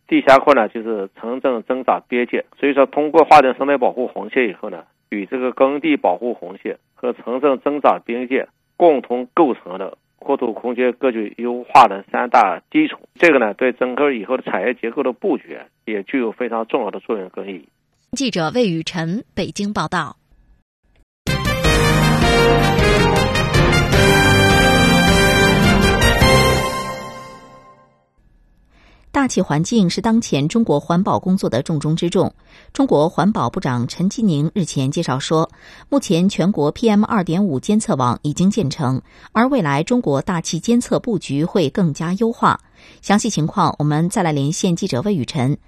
[0.06, 9.96] 第三块呢就是城镇增长边界，所以说通过划定生态保护红线以后呢，与这个耕地保护红线和城镇增长边界共同构成了。
[10.20, 17.68] 国土空间格局优化的三大基础，这个呢，对整个以后的产业结构的布局也具有非常重要的作用跟意义。
[18.12, 20.19] 记者魏雨晨北京报道。
[29.12, 32.32] 大气环境是当前中国环保工作的重中之重。
[32.72, 35.50] 中国环保部长陈吉宁日前介绍说，
[35.88, 42.60] 目前全国 PM 二点五监测网已经建成，而未来中国大气监测布局会更加优化。
[43.02, 45.58] 详细情况，我们再来连线记者魏雨辰。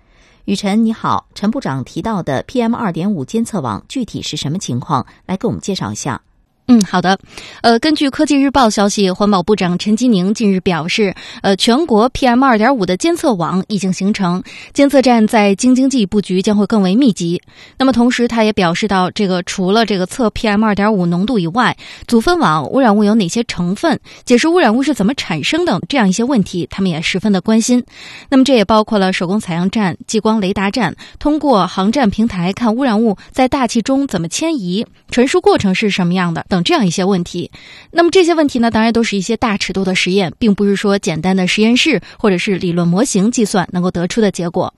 [0.45, 5.05] 雨辰，你好，陈部长提到的 PM 二点五监测网具体是什么情况？
[5.27, 6.23] 来给我们介绍一下。
[6.69, 7.19] 嗯，好的。
[7.61, 17.43] 呃，根据科技日报消息，环保部长陈吉宁近日表示，呃，全国 PM 二点五的监测网已经形成，监测站在京津冀布局将会更为密集。
[17.77, 27.85] 那么，同时他也表示到，这个除了这个测 PM 二点五浓度以外，组分网污染物有哪些成分，解释污染物是怎么产生的这样一些问题，他们也十分的关心。
[28.31, 36.47] 那么，这也包括了手工采样站、激光雷达站，通过航站平台看污染物在大气中怎么迁移，传输过程是什么样的。
[36.53, 37.51] 等这样一些问题，
[37.91, 44.75] 那么这些问题呢，当然都是一些大尺度的实验，并不是说简单的实验室或者是理论模型计算能够得出的结果。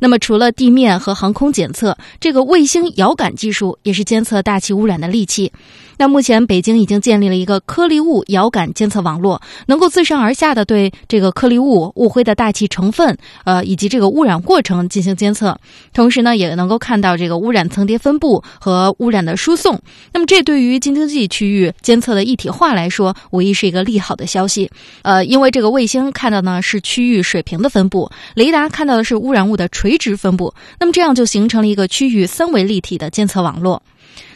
[0.00, 5.52] 那么，除了地面和航空检测，这个卫星遥感技术也是监测大气污染的利器。
[5.96, 15.56] 那目前，北京已经建立了一个颗粒物遥感监测网络，能够自上而下的对这个颗粒物、雾灰的大气成分，呃，以及这个污染过程进行监测。
[15.92, 19.80] 同时呢，也能够看到这个污染层叠分布和污染的输送。
[20.12, 24.70] 那么，这对于京津冀区域监测的一体化来说，无疑是一个利好的消息。
[25.02, 30.52] 呃，因为这个卫星看到呢是区域水平的分布，雷达看到的是污染物的垂直分布。
[30.78, 33.80] 那么，这样就形成了一个区域三维立体的监测网络。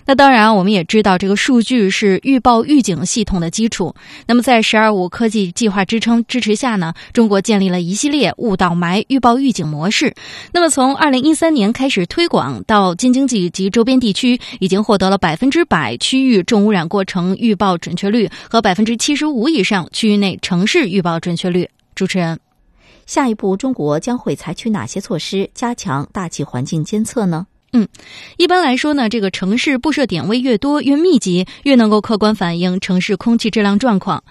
[0.05, 3.95] 那当然，我们也知道这个数据是预报预警系统的基础。
[4.27, 10.15] 那么，在“十二五”科技计划支撑支持下呢，中国建立了一系列雾倒霾预报预警模式。
[10.53, 21.69] 那么，从二零一三年开始推广，到京津冀及周边地区已经获得了百分之百区域重污染过程预报准确率和百分之七十五以上区域内城市预报准确率。
[21.95, 22.41] 主持人，
[23.05, 27.47] 下一步中国将会采取哪些措施加强大气环境监测呢？
[27.73, 27.87] 嗯，
[28.39, 34.25] 一般来说呢，这个城市布设点位越多、越密集，越能够客观反映城市空气质量状况。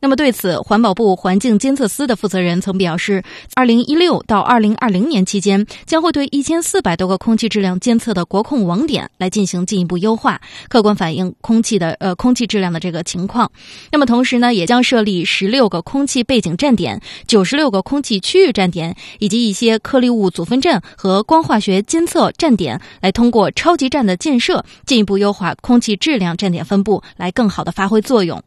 [0.00, 3.22] 那么对此，环保部环境监测司的负责人曾表示，
[3.54, 13.50] 二零一六到二零二零年期间，将会对一千四百多个空气质量监测的国控网点来进行进一步优化，客观反映空气的呃空气质量的这个情况。
[13.90, 28.42] 那么同时呢，也将设立十六个空气背景站点、九十六个空气区域站点，以及一些颗粒物组分站和光化学监测站点，来通过超级站的建设，进一步优化空气质量站点分布，来更好的发挥作用。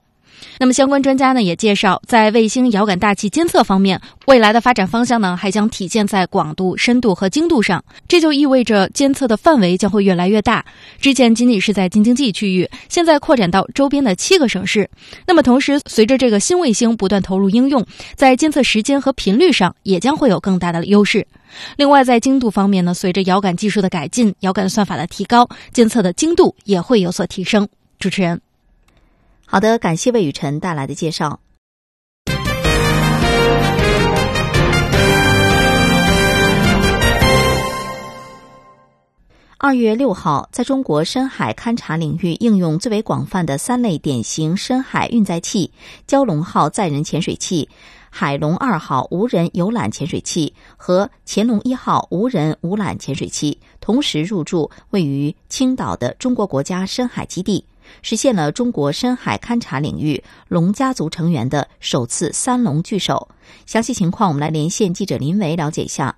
[0.60, 7.84] 那么相关专家呢也介绍，在卫星遥感大气监测方面，未来的发展方向呢还将体现在广度、深度和精度上。
[8.08, 10.66] 这就意味着监测的范围将会越来越大。
[11.00, 14.90] 之前仅仅是在京津冀区域，现在扩展到周边的七个省市。
[15.26, 17.86] 那么同时，随着这个新卫星不断投入应用，
[18.16, 21.26] 在监测时间和频率上也将会有更大的优势。
[21.78, 27.68] 另外，在精度方面呢，随着遥感技术的改进，遥感算法的提高，监测的精度也会有所提升。
[28.00, 28.47] 主持人。
[29.50, 31.40] 好的，感谢魏雨辰带来的介绍。
[39.58, 45.72] 二月六号，在中国深海勘察领域应用最为广泛的三类典型深海运载器——
[46.06, 47.70] 蛟龙号载人潜水器、
[48.10, 57.66] 海龙二号无人游览潜水器和潜龙一号无人无缆潜水器，同时入驻位于青岛的中国国家深海基地。
[58.02, 63.30] 实现了中国深海勘察领域龙家族成员的首次三龙聚首。
[63.66, 66.18] 详细情况，我们来连线记者林维了解一下。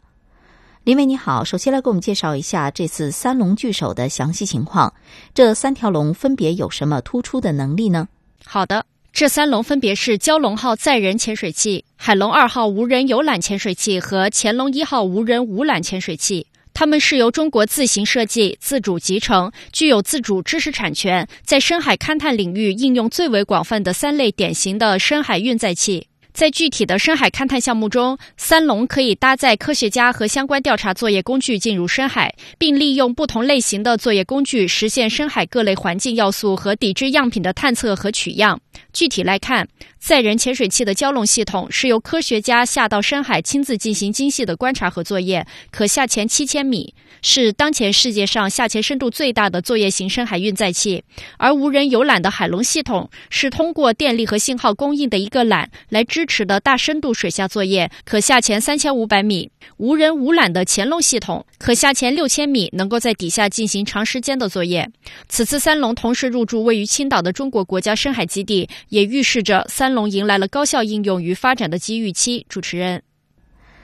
[0.84, 4.94] 林维你好，首先来给我们介绍一下这次三龙聚首的详细情况。
[5.34, 8.08] 这三条龙分别有什么突出的能力呢？
[8.46, 16.48] 好的，这三龙分别是蛟龙号载人潜水器、海龙二号无人游览潜水器和潜龙一号无人无缆潜水器。
[16.80, 26.08] 它们是由中国自行设计、自主集成、具有自主知识产权，在深海勘探领域应用最为广泛的三类典型的深海运载器。
[26.32, 38.58] 在具体的深海勘探项目中，三龙可以搭载科学家和相关调查作业工具进入深海，并利用不同类型的作业工具实现深海各类环境要素和底质样品的探测和取样。
[38.92, 39.68] 具体来看，
[40.00, 51.04] 载人潜水器的蛟龙系统是由科学家下到深海亲自进行精细的观察和作业，可下潜七千米，是当前世界上下潜深度最大的作业型深海运载器。
[51.38, 59.52] 而无人游览的海龙系统是通过电力和信号供应的一个缆来支持的大深度水下作业，可下潜三千五百米。
[59.78, 64.90] 无人无缆的潜龙系统可下潜六千米，能够在底下进行长时间的作业。
[65.30, 68.68] 此次三龙同时入驻位于青岛的中国国家深海基地。
[68.88, 72.46] 也预示着三龙迎来了高效应用与发展的机遇期。
[72.48, 73.04] 主持人，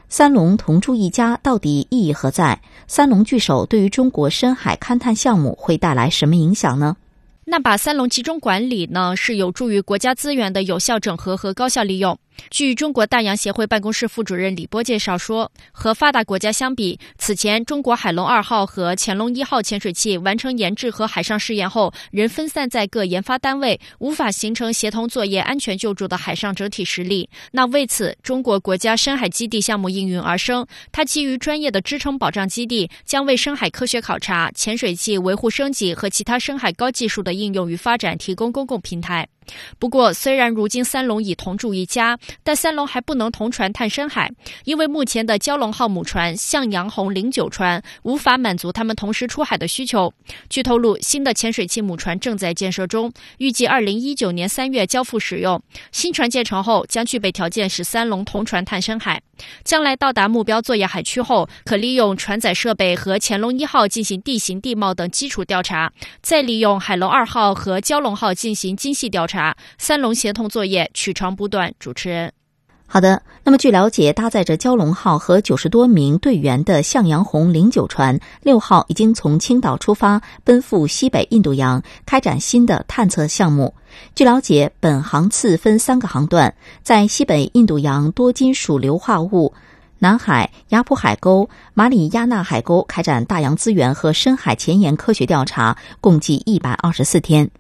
[0.08, 2.62] 三龙同住一家到底意义何在？
[2.88, 6.96] 三龙聚首对于中国深海勘探项目会带来什么影响呢？
[7.44, 12.18] 那把三龙集中管理呢，是有助于国家资源的有效整合和高效利用。
[12.50, 27.30] 据中国大洋协会办公室副主任李波介绍说，和发达国家相比，此前中国海龙二号和潜龙一号潜水器完成研制和海上试验后，仍分散在各研发单位，无法形成协同作业、安全救助的海上整体实力。
[27.52, 39.28] 那为此，中国国家深海基地项目应运而生，它基于专业的支撑保障基地，将为深海科学考察、潜水器维护升级和其他深海高技术的应用与发展提供公共平台。
[39.80, 44.32] 不过，虽然如今三龙已同住一家，但三龙还不能同船探深海，
[44.64, 50.14] 因为目前的蛟龙号母船向阳红零九船无法满足他们同时出海的需求。
[50.50, 55.62] 据透露，新的潜水器母船正在建设中，预计二零一九年三月交付使用。
[55.92, 59.22] 新船建成后，将具备条件使三龙同船探深海。
[59.66, 65.92] 将来到达目标作业海区后，可利用船载设备和潜龙一号进行地形地貌等基础调查，
[66.22, 71.74] 再利用海龙二号和蛟龙号进行精细调查，查三龙协同作业，取长补短。
[71.78, 72.32] 主持人，
[72.88, 73.22] 好的。
[73.44, 83.76] 那么据了解，搭载着蛟龙号和九十多名队员的向阳红零九船六号已经从青岛出发，奔赴西北印度洋，开展新的探测项目。
[84.16, 89.54] 据了解，本航次分三个航段，在西北印度洋多金属硫化物、
[90.00, 97.52] 南海、雅普海沟、马里亚纳海沟开展大洋资源和深海前沿科学调查，共计一百二十四天。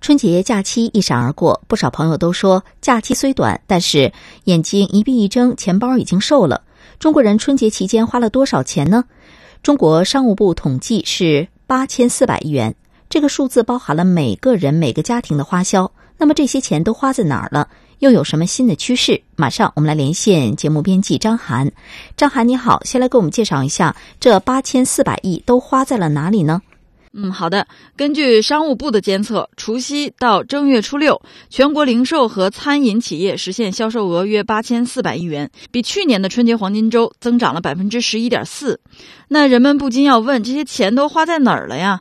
[0.00, 4.12] 春节假期一闪而过，不少朋友都说，假期虽短，但是
[4.44, 6.62] 眼睛一闭一睁，钱包已经瘦了。
[6.98, 9.04] 中国人春节期间花了多少钱呢？
[9.62, 12.74] 中国商务部统计是八千四百亿元，
[13.10, 15.92] 这个数字包含了每个人每个家庭的花销。
[16.16, 17.68] 那么这些钱都花在哪儿了？
[17.98, 19.20] 又有什么新的趋势？
[19.36, 21.70] 马上我们来连线节目编辑张涵。
[22.16, 26.62] 张涵你好，先来给我们介绍一下这八千四百亿都花在了哪里呢？
[27.12, 27.66] 嗯，好的。
[27.96, 38.80] 根据商务部的监测，除夕到正月初六，全国零售和餐饮企业实现销售额约八千四百亿元，比去年的春节黄金周增长了百分之十一点四。
[39.26, 42.00] 那人们不禁要问：这些钱都花在哪儿了呀？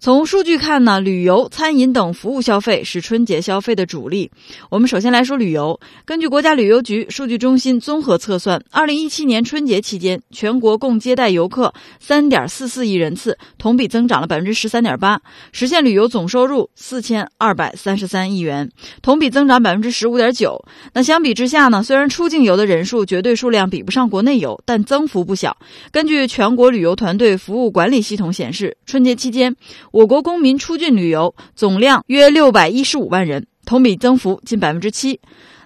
[0.00, 4.30] 从数据看呢，旅游、餐饮等服务消费是春节消费的主力。
[4.70, 5.80] 我们首先来说旅游。
[6.04, 15.20] 根据国家旅游局数据中心综合测算，二零一七年春节期间，全国共接待游客三点四四亿人次，同比增长了百分之十三点八，
[15.50, 18.70] 实现旅游总收入四千二百三十三亿元，
[19.02, 20.64] 同比增长百分之十五点九。
[20.92, 25.56] 那相比之下呢，虽然出境游的人数绝对数量比不上国内游，但增幅不小。
[25.90, 29.56] 根据全国旅游团队服务管理系统显示，春节期间，
[29.92, 35.20] 我国公民出境旅游总量约六百一十五万人，同比增幅近百分之七。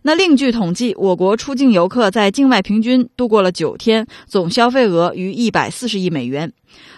[0.05, 6.53] 那另据统计，我国出境游客在境外平均度过了九天，总消费额逾一百四十亿美元。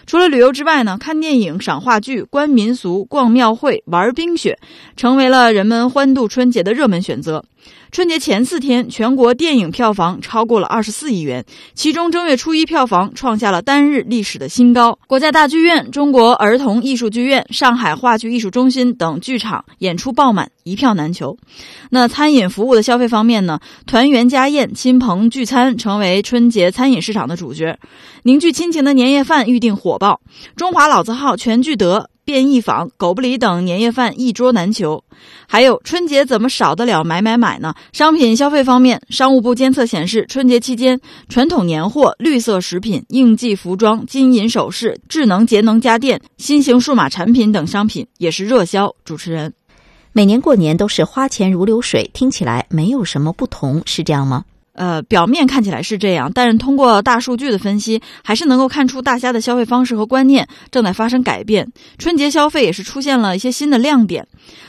[0.05, 4.57] 除了旅游之外呢，看电影、赏话剧、观民俗、逛庙会、玩冰雪，
[4.95, 7.43] 成为了人们欢度春节的热门选择。
[7.91, 14.99] 春节前四天，全国电影票房超过了二十四亿元，其中正月初一票房创下了单日历史的新高。
[15.07, 21.35] 国家大剧院、中国儿童艺术剧院、上海话剧艺术中心等剧场演出爆满，一票难求。
[21.89, 23.59] 那餐饮服务的消费方面呢？
[23.87, 27.79] 团圆家宴、亲朋聚餐成为春节餐饮市场的主角，
[28.25, 30.19] 凝聚亲情的年夜饭预定火爆，
[30.55, 32.09] 中华老字号全聚德。
[32.25, 35.03] 便宜坊、狗不理等年夜饭一桌难求，
[35.47, 37.75] 还有春节怎么少得了买买买呢？
[37.93, 40.99] 商品消费方面，商务部监测显示，春节期间
[41.29, 48.91] 传统年货、绿色食品、应季服装、金银首饰、智能节能家电、新型数码产品等商品也是热销。
[49.05, 49.53] 主持人，
[50.13, 54.45] 每年过年都是花钱如流水，听起来没有什么不同，是这样吗？
[54.75, 61.67] 呃，表面看起来是这样，但是通过大数据的分析，还是能够看出大家的消费方式和观念正在发生改变。
[61.97, 64.27] 春节消费也是出现了一些新的亮点。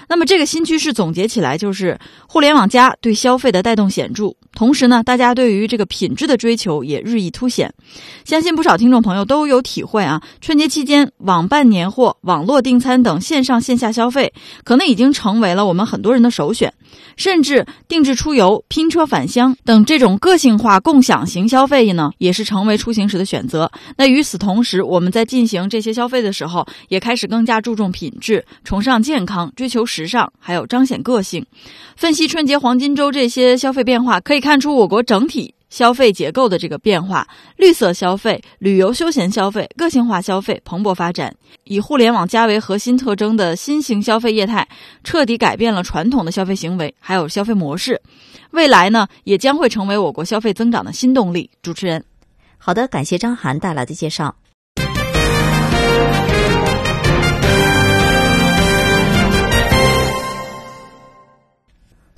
[0.08, 1.98] 那么这个新趋势总结起来就是，
[2.28, 7.72] 互联网加对消费的带动显著，同时呢，大家对于这个品质的追求也日益凸显。
[8.24, 14.32] 相信不少听众朋友都有体会啊，春节期间网办年货、网络订餐等线上线下消费，
[14.64, 16.72] 可能已经成为了我们很多人的首选。
[17.16, 23.70] 甚至定制出游、拼车返乡等这种个性化共享型消费呢，也是成为出行时的选择。
[23.96, 31.46] 那与此同时，我们在进行这些消费的时候，也开始更加注重品质，崇尚健康，追求时尚，还有彰显个性。
[31.96, 35.54] 分析春节黄金周这些消费变化，可以看出我国整体。
[35.68, 37.26] 消费结构的这个变化，
[37.56, 41.34] 绿色消费、旅游休闲消费、个性化消费蓬勃发展，
[41.64, 44.66] 以互联网加为核心特征的新型消费业态，
[45.02, 48.00] 彻底改变了传统的消费行为，还有消费模式。
[48.52, 51.50] 未来呢，也将会成为我国消费增长的新动力。
[51.62, 52.04] 主持人，
[52.58, 54.36] 好的，感谢张涵带来的介绍。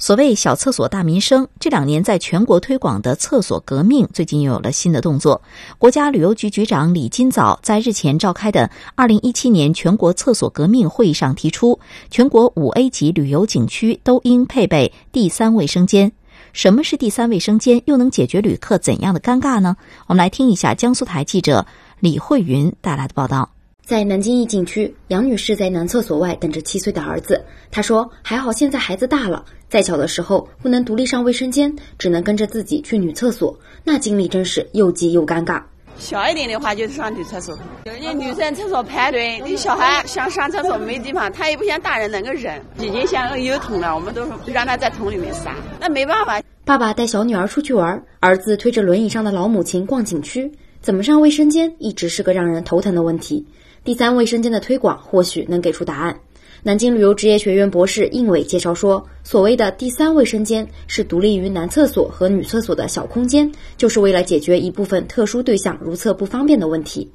[0.01, 5.43] 所谓“小厕所大民生”，这两年在全国推广的“厕所革命”最近又有了新的动作。
[5.77, 11.81] 国家旅游局局长李金早在日前召开的二零一七年全国厕所革命会议上提出，
[12.13, 16.13] 全国五 A 级旅游景区都应配备第三卫生间。
[16.53, 17.83] 什么是第三卫生间？
[17.87, 19.77] 又能解决旅客怎样的尴尬呢？
[20.07, 21.67] 我们来听一下江苏台记者
[21.99, 23.51] 李慧云带来的报道。
[23.89, 27.43] 在南京一景区，杨女士在男厕所外等着七岁的儿子。
[27.71, 35.63] 她说：“还好现在孩子大了，在小的时候不能独立上卫生间，只能跟着自己去女厕所，那经历真是又急又尴尬。
[35.97, 53.47] 小一点的话就是上女厕所，有些女生厕所排队，你小孩想上厕所没地方，他也不像大人能够忍，已经想有桶了，我们都让他在桶里面撒，那没办法。”爸爸带小女儿出去玩，儿子推着轮椅上的老母亲逛景区，怎么上卫生间一直是个让人头疼的问题。
[53.89, 56.15] 第三卫生间的推广或许能给出答案。
[56.63, 67.11] 南京旅游职业学院博士应伟介绍说，所谓的第三卫生间是独立于男厕所和女厕所的小空间，就是为了解决一部分特殊对象如厕不方便的问题。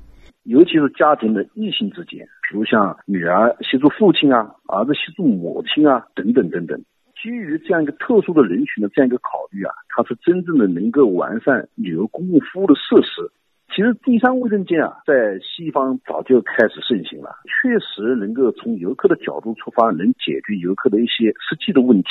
[0.45, 6.75] 尤其是家庭的异性之间，比如像女儿协助父亲啊，儿子协助母亲啊，等等等等。
[7.21, 13.31] 基于这样一个特殊的人群的这样一个考虑啊，它是真正的能够完善旅游公共服务的设施。
[13.75, 22.09] 其实第三卫生间啊，在西方早就开始盛行了，确实能够从游客的角度出发，能解决游客的一些实际的问题。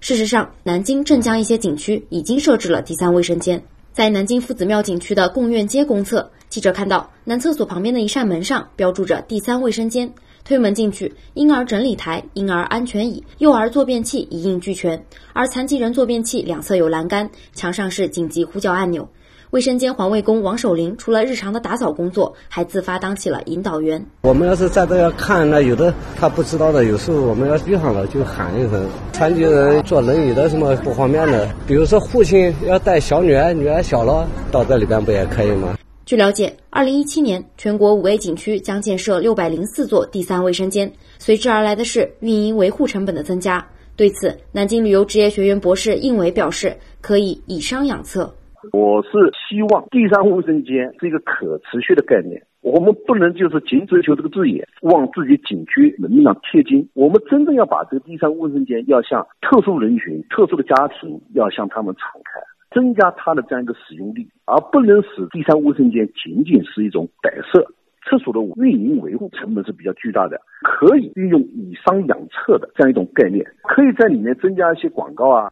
[0.00, 3.62] 事实上，南京、镇江一些景区已经设置了第三卫生间。
[3.92, 10.10] 在南京夫子庙景区的贡院街公厕，记者看到男厕所旁边的一扇门上标注着“第三卫生间”，
[10.46, 15.04] 推门进去，婴儿整理台、婴儿安全椅、幼儿坐便器一应俱全，
[15.34, 19.06] 而残疾人坐便器两侧有栏杆，墙上是紧急呼叫按钮。
[19.52, 24.02] 卫生间环卫工王守林除了日常的打扫工作，还自发当起了引导员。
[24.22, 28.88] 我们要是在这要看，那有的他不知道的，有时候我们要遇上了就喊一声。
[29.12, 35.76] 残疾人坐轮椅的什么不方便的，比如说父亲要带小女儿，女儿小了，到这里边不也可以吗？
[36.06, 43.66] 据了解，二零一七年全国五 A 景区将建设六百零四座第三卫生间，随之而来的是运营维护成本的增加。
[43.96, 48.34] 对此，南京旅游职业学院博士应伟表示，可以以商养策。
[48.70, 49.10] 我是
[49.48, 56.88] 希望第三卫生间是一个可持续的概念，我们不能就是仅追求这个字眼，往自己景区能力上贴金。
[56.94, 62.40] 我们真正要把这个第三卫生间要向特殊人群、特殊的家庭，要向他们敞开，
[62.72, 67.66] 增加它的这样一个使用率，而不能使第三卫生间仅仅是一种摆设。
[68.04, 75.50] 厕所的运营维护成本是比较巨大的，可以运用以商养策的这样一种概念，可以在里面增加一些广告啊。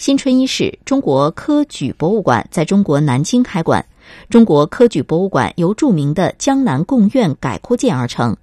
[0.00, 3.84] 新春伊始，中国科举博物馆在中国南京开馆。
[4.30, 8.34] 中国科举博物馆由著名的江南贡院改扩建而成。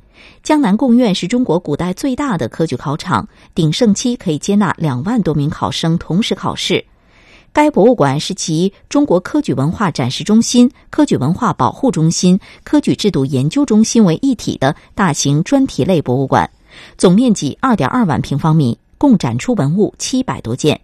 [0.44, 6.86] 江南贡院是中国古代最大的科举考场，鼎盛期可以接纳两万多名考生同时考试。
[7.52, 16.52] 该博物馆是集中国科举文化展示中心、科举文化保护中心、科举制度研究中心为一体的大型专题类博物馆，
[17.00, 20.80] 总面积二点二万平方米，共展出文物七百多件。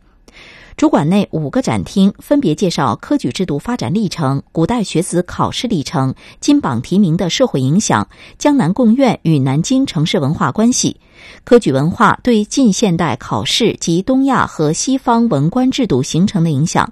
[0.76, 8.08] 主馆内五个展厅分别介绍科举制度发展历程、古代学子考试历程、金榜题名的社会影响、
[8.40, 10.98] 江南贡院与南京城市文化关系、
[11.44, 16.92] 科举文化对近现代考试及东亚和西方文官制度形成的影响。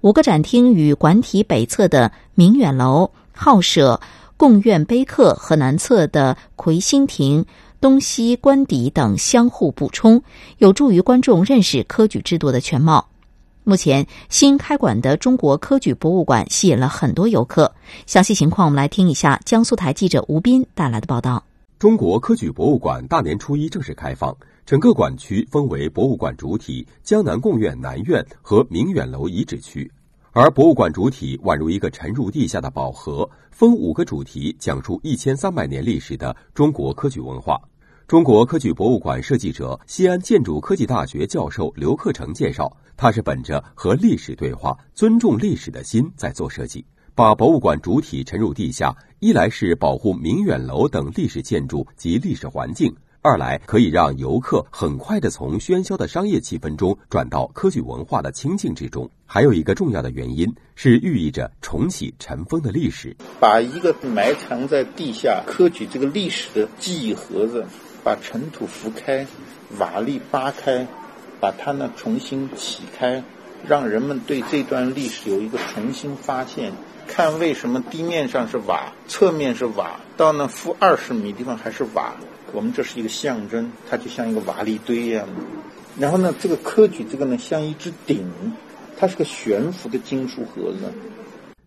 [0.00, 4.00] 五个展厅与馆体北侧的明远楼、浩舍、
[4.36, 7.46] 贡院碑刻和南侧的魁星亭。
[7.84, 10.22] 东西官邸等相互补充，
[10.56, 13.10] 有助于观众认识科举制度的全貌。
[13.62, 17.74] 目前新开馆的中国科举博物馆吸引了很多游客。
[18.06, 21.44] 详细情况，我们来听一下江苏台记者吴斌带来的报道。
[21.78, 29.92] 中国科举博物馆大年初一正式开放，整个馆区分为博物馆主体江南贡院南院和明远楼遗址区，
[30.32, 37.60] 而博物馆主体宛如一个沉入地下的宝盒，分五个主题讲述一千三百年历史的中国科举文化。
[38.06, 46.84] 中国科举博物馆设计者、西安建筑科技大学教授刘克成介绍，他是本着和历史对话、尊重历史的心在做设计，
[47.14, 59.10] 把博物馆主体沉入地下，一来是保护明远楼等历史建筑及历史环境，二来可以让游客很快的从喧嚣的商业气氛中转到科举文化的清静之中。
[59.24, 67.64] 还有一个重要的原因是寓意着重启尘封的历史，把一个埋藏在地下科举这个历史的记忆盒子。
[68.04, 69.26] 把尘土拂开，
[69.78, 70.86] 瓦砾扒开，
[71.40, 73.24] 把它呢重新起开，
[73.66, 76.70] 让人们对这段历史有一个重新发现。
[77.06, 82.14] 看为什么地面上是瓦，侧面是瓦，到那负二十米地方还是瓦？
[82.52, 85.26] 我们这是一个象征，它就像一个瓦砾堆一样。
[85.98, 88.26] 然后呢，这个科举这个呢像一只鼎，
[88.98, 90.92] 它是个悬浮的金属盒子。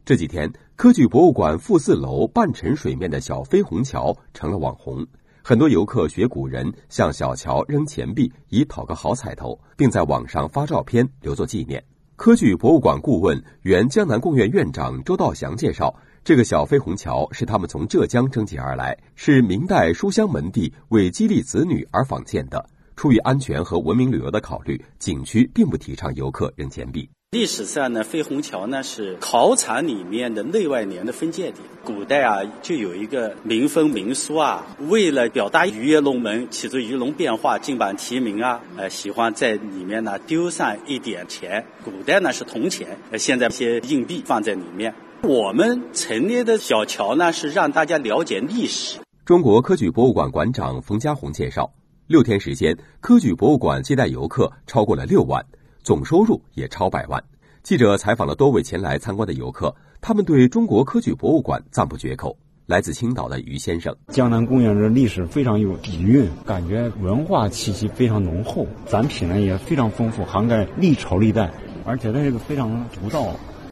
[0.06, 5.06] 这几天，科举博物馆负四楼半沉水面的小飞虹桥成了网红。
[5.48, 11.82] 很多游客学古人，向小桥扔钱币，以讨个好彩头，并在网上发照片留作纪念。
[12.18, 22.70] 科举博物馆顾问、原江南贡院院长周道祥介绍，这个小飞虹桥是他们从浙江征集而来，是明代书香门第为激励子女而仿建的。
[22.98, 27.10] 出于安全和文明旅游的考虑，景区并不提倡游客扔钱币。
[27.30, 31.56] 历史上呢，飞虹桥呢是考场里面的内外联的分界点。
[31.84, 41.66] 古代啊，就有一个民风民俗啊，为了表达鱼跃龙门，起着鱼龙变化、金榜题名啊，呃，喜欢在里面呢丢上一点钱。
[41.84, 44.96] 古代呢是铜钱，呃，现在一些硬币放在里面。
[45.22, 49.00] 我们陈列的小桥呢，是让大家了解历史。
[49.26, 51.74] 中国科举博物馆馆长冯家红介绍，
[52.08, 55.46] 六天时间，科举博物馆接待游客超过了六万。
[55.88, 57.24] 总收入也超百万。
[57.64, 62.38] 记者采访了多位前来参观的游客，他们对中国科举博物馆赞不绝口。
[62.66, 71.50] 来自青岛的于先生，江南公园的历史非常有底蕴，感觉文化气息非常浓厚，展品呢也非常丰富，涵盖历朝历代，
[71.86, 73.26] 而且它这个非常独到，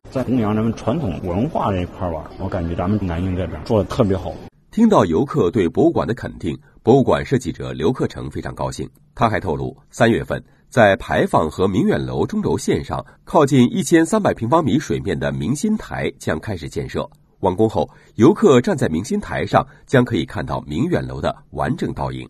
[0.10, 4.32] 在弘扬咱们传统文化这一块吧，我感觉咱们南京这边做的特别好。
[4.72, 8.90] 听到游客对博物馆的肯定，博物馆设计者刘克成非常高兴。
[9.14, 10.42] 他还透露，三月份。
[10.76, 17.10] 在牌坊和明远楼中轴线上，靠近一千三百平方米水面的明心台将开始建设。
[17.40, 22.30] 完工后，游客站在明心台上，将可以看到明远楼的完整倒影。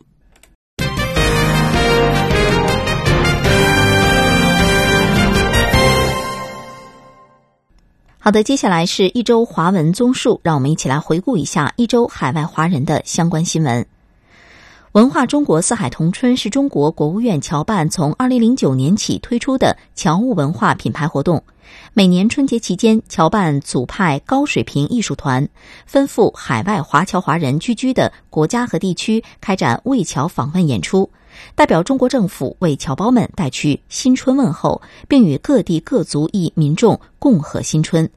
[8.19, 13.87] 好的，接下来是一周华文综述，让我们一起来回顾一下一周海外华人的相关新闻。
[14.95, 21.43] 文化中国四海同春是中国国务院侨办从二零零九年起推出的侨务文化品牌活动。
[21.93, 25.49] 每年春节期间，侨办组派高水平艺术团，
[25.91, 31.09] 奔赴海外华侨华人居居的国家和地区，开展为侨访问演出，
[31.55, 38.09] 代表中国政府为侨胞们带去新春问候，并与各地各族裔民众共贺新春。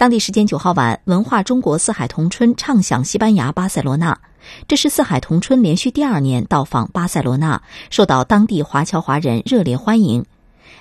[0.00, 4.18] 当地时间九号晚，文化中国四海同春畅响西班牙巴塞罗那。
[4.66, 10.24] 这是四海同春连续第二年到访巴塞罗那，受到当地华侨华人热烈欢迎。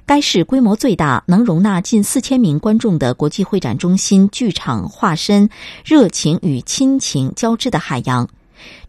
[0.05, 5.49] 该市规模最大、能容纳近四千名观众的国际会展中心剧场，化身
[5.83, 8.29] 热情与亲情交织的海洋。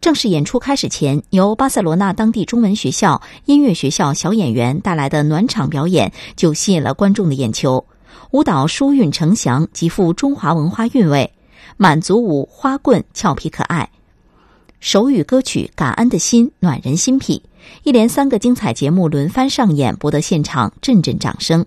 [0.01, 7.85] 正式演出开始前，由巴塞罗那当地中文学校音乐学校小演员带来的暖场表演就吸引了观众的眼球。
[8.33, 11.33] 舞蹈舒韵呈祥，极富中华文化韵味。
[11.77, 13.91] 满族舞花棍俏皮可爱。
[14.79, 17.43] 手语歌曲《感恩的心》暖人心脾，
[17.83, 21.67] 一连三个精彩节目轮番上演，博得现场阵阵掌声。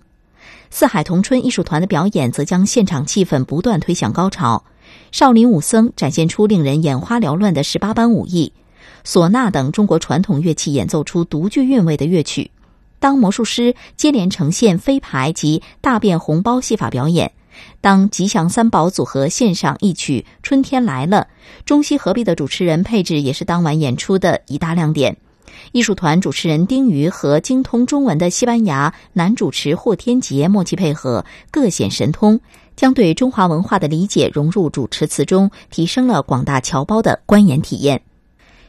[0.70, 4.64] 四海同春艺术团的表演则将现场气氛不断推向高潮。
[5.12, 8.50] 少林武僧展现出令人眼花缭乱的十八般武艺，
[9.04, 12.50] 唢呐等中国传统乐器演奏出独具韵味的乐曲。
[12.98, 17.32] 当魔术师接连呈现飞牌及大变红包戏法表演。
[17.80, 21.28] 当吉祥三宝组合献上一曲《春天来了》，
[21.64, 25.16] 中西合璧的主持人配置也是当晚演出的一大亮点。
[25.70, 32.40] 艺术团主持人丁瑜和精通中文的西班牙男主持霍天杰默契配合，各显神通，
[32.74, 38.02] 将对中华文化的理解融入主持词中，提升了广大侨胞的观演体验。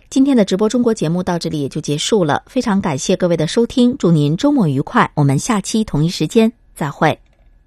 [0.09, 7.19] 今天的直播中国节目到这里也就结束了，非常感谢各位的收听，祝您周末愉快，我们下期同一时间再会。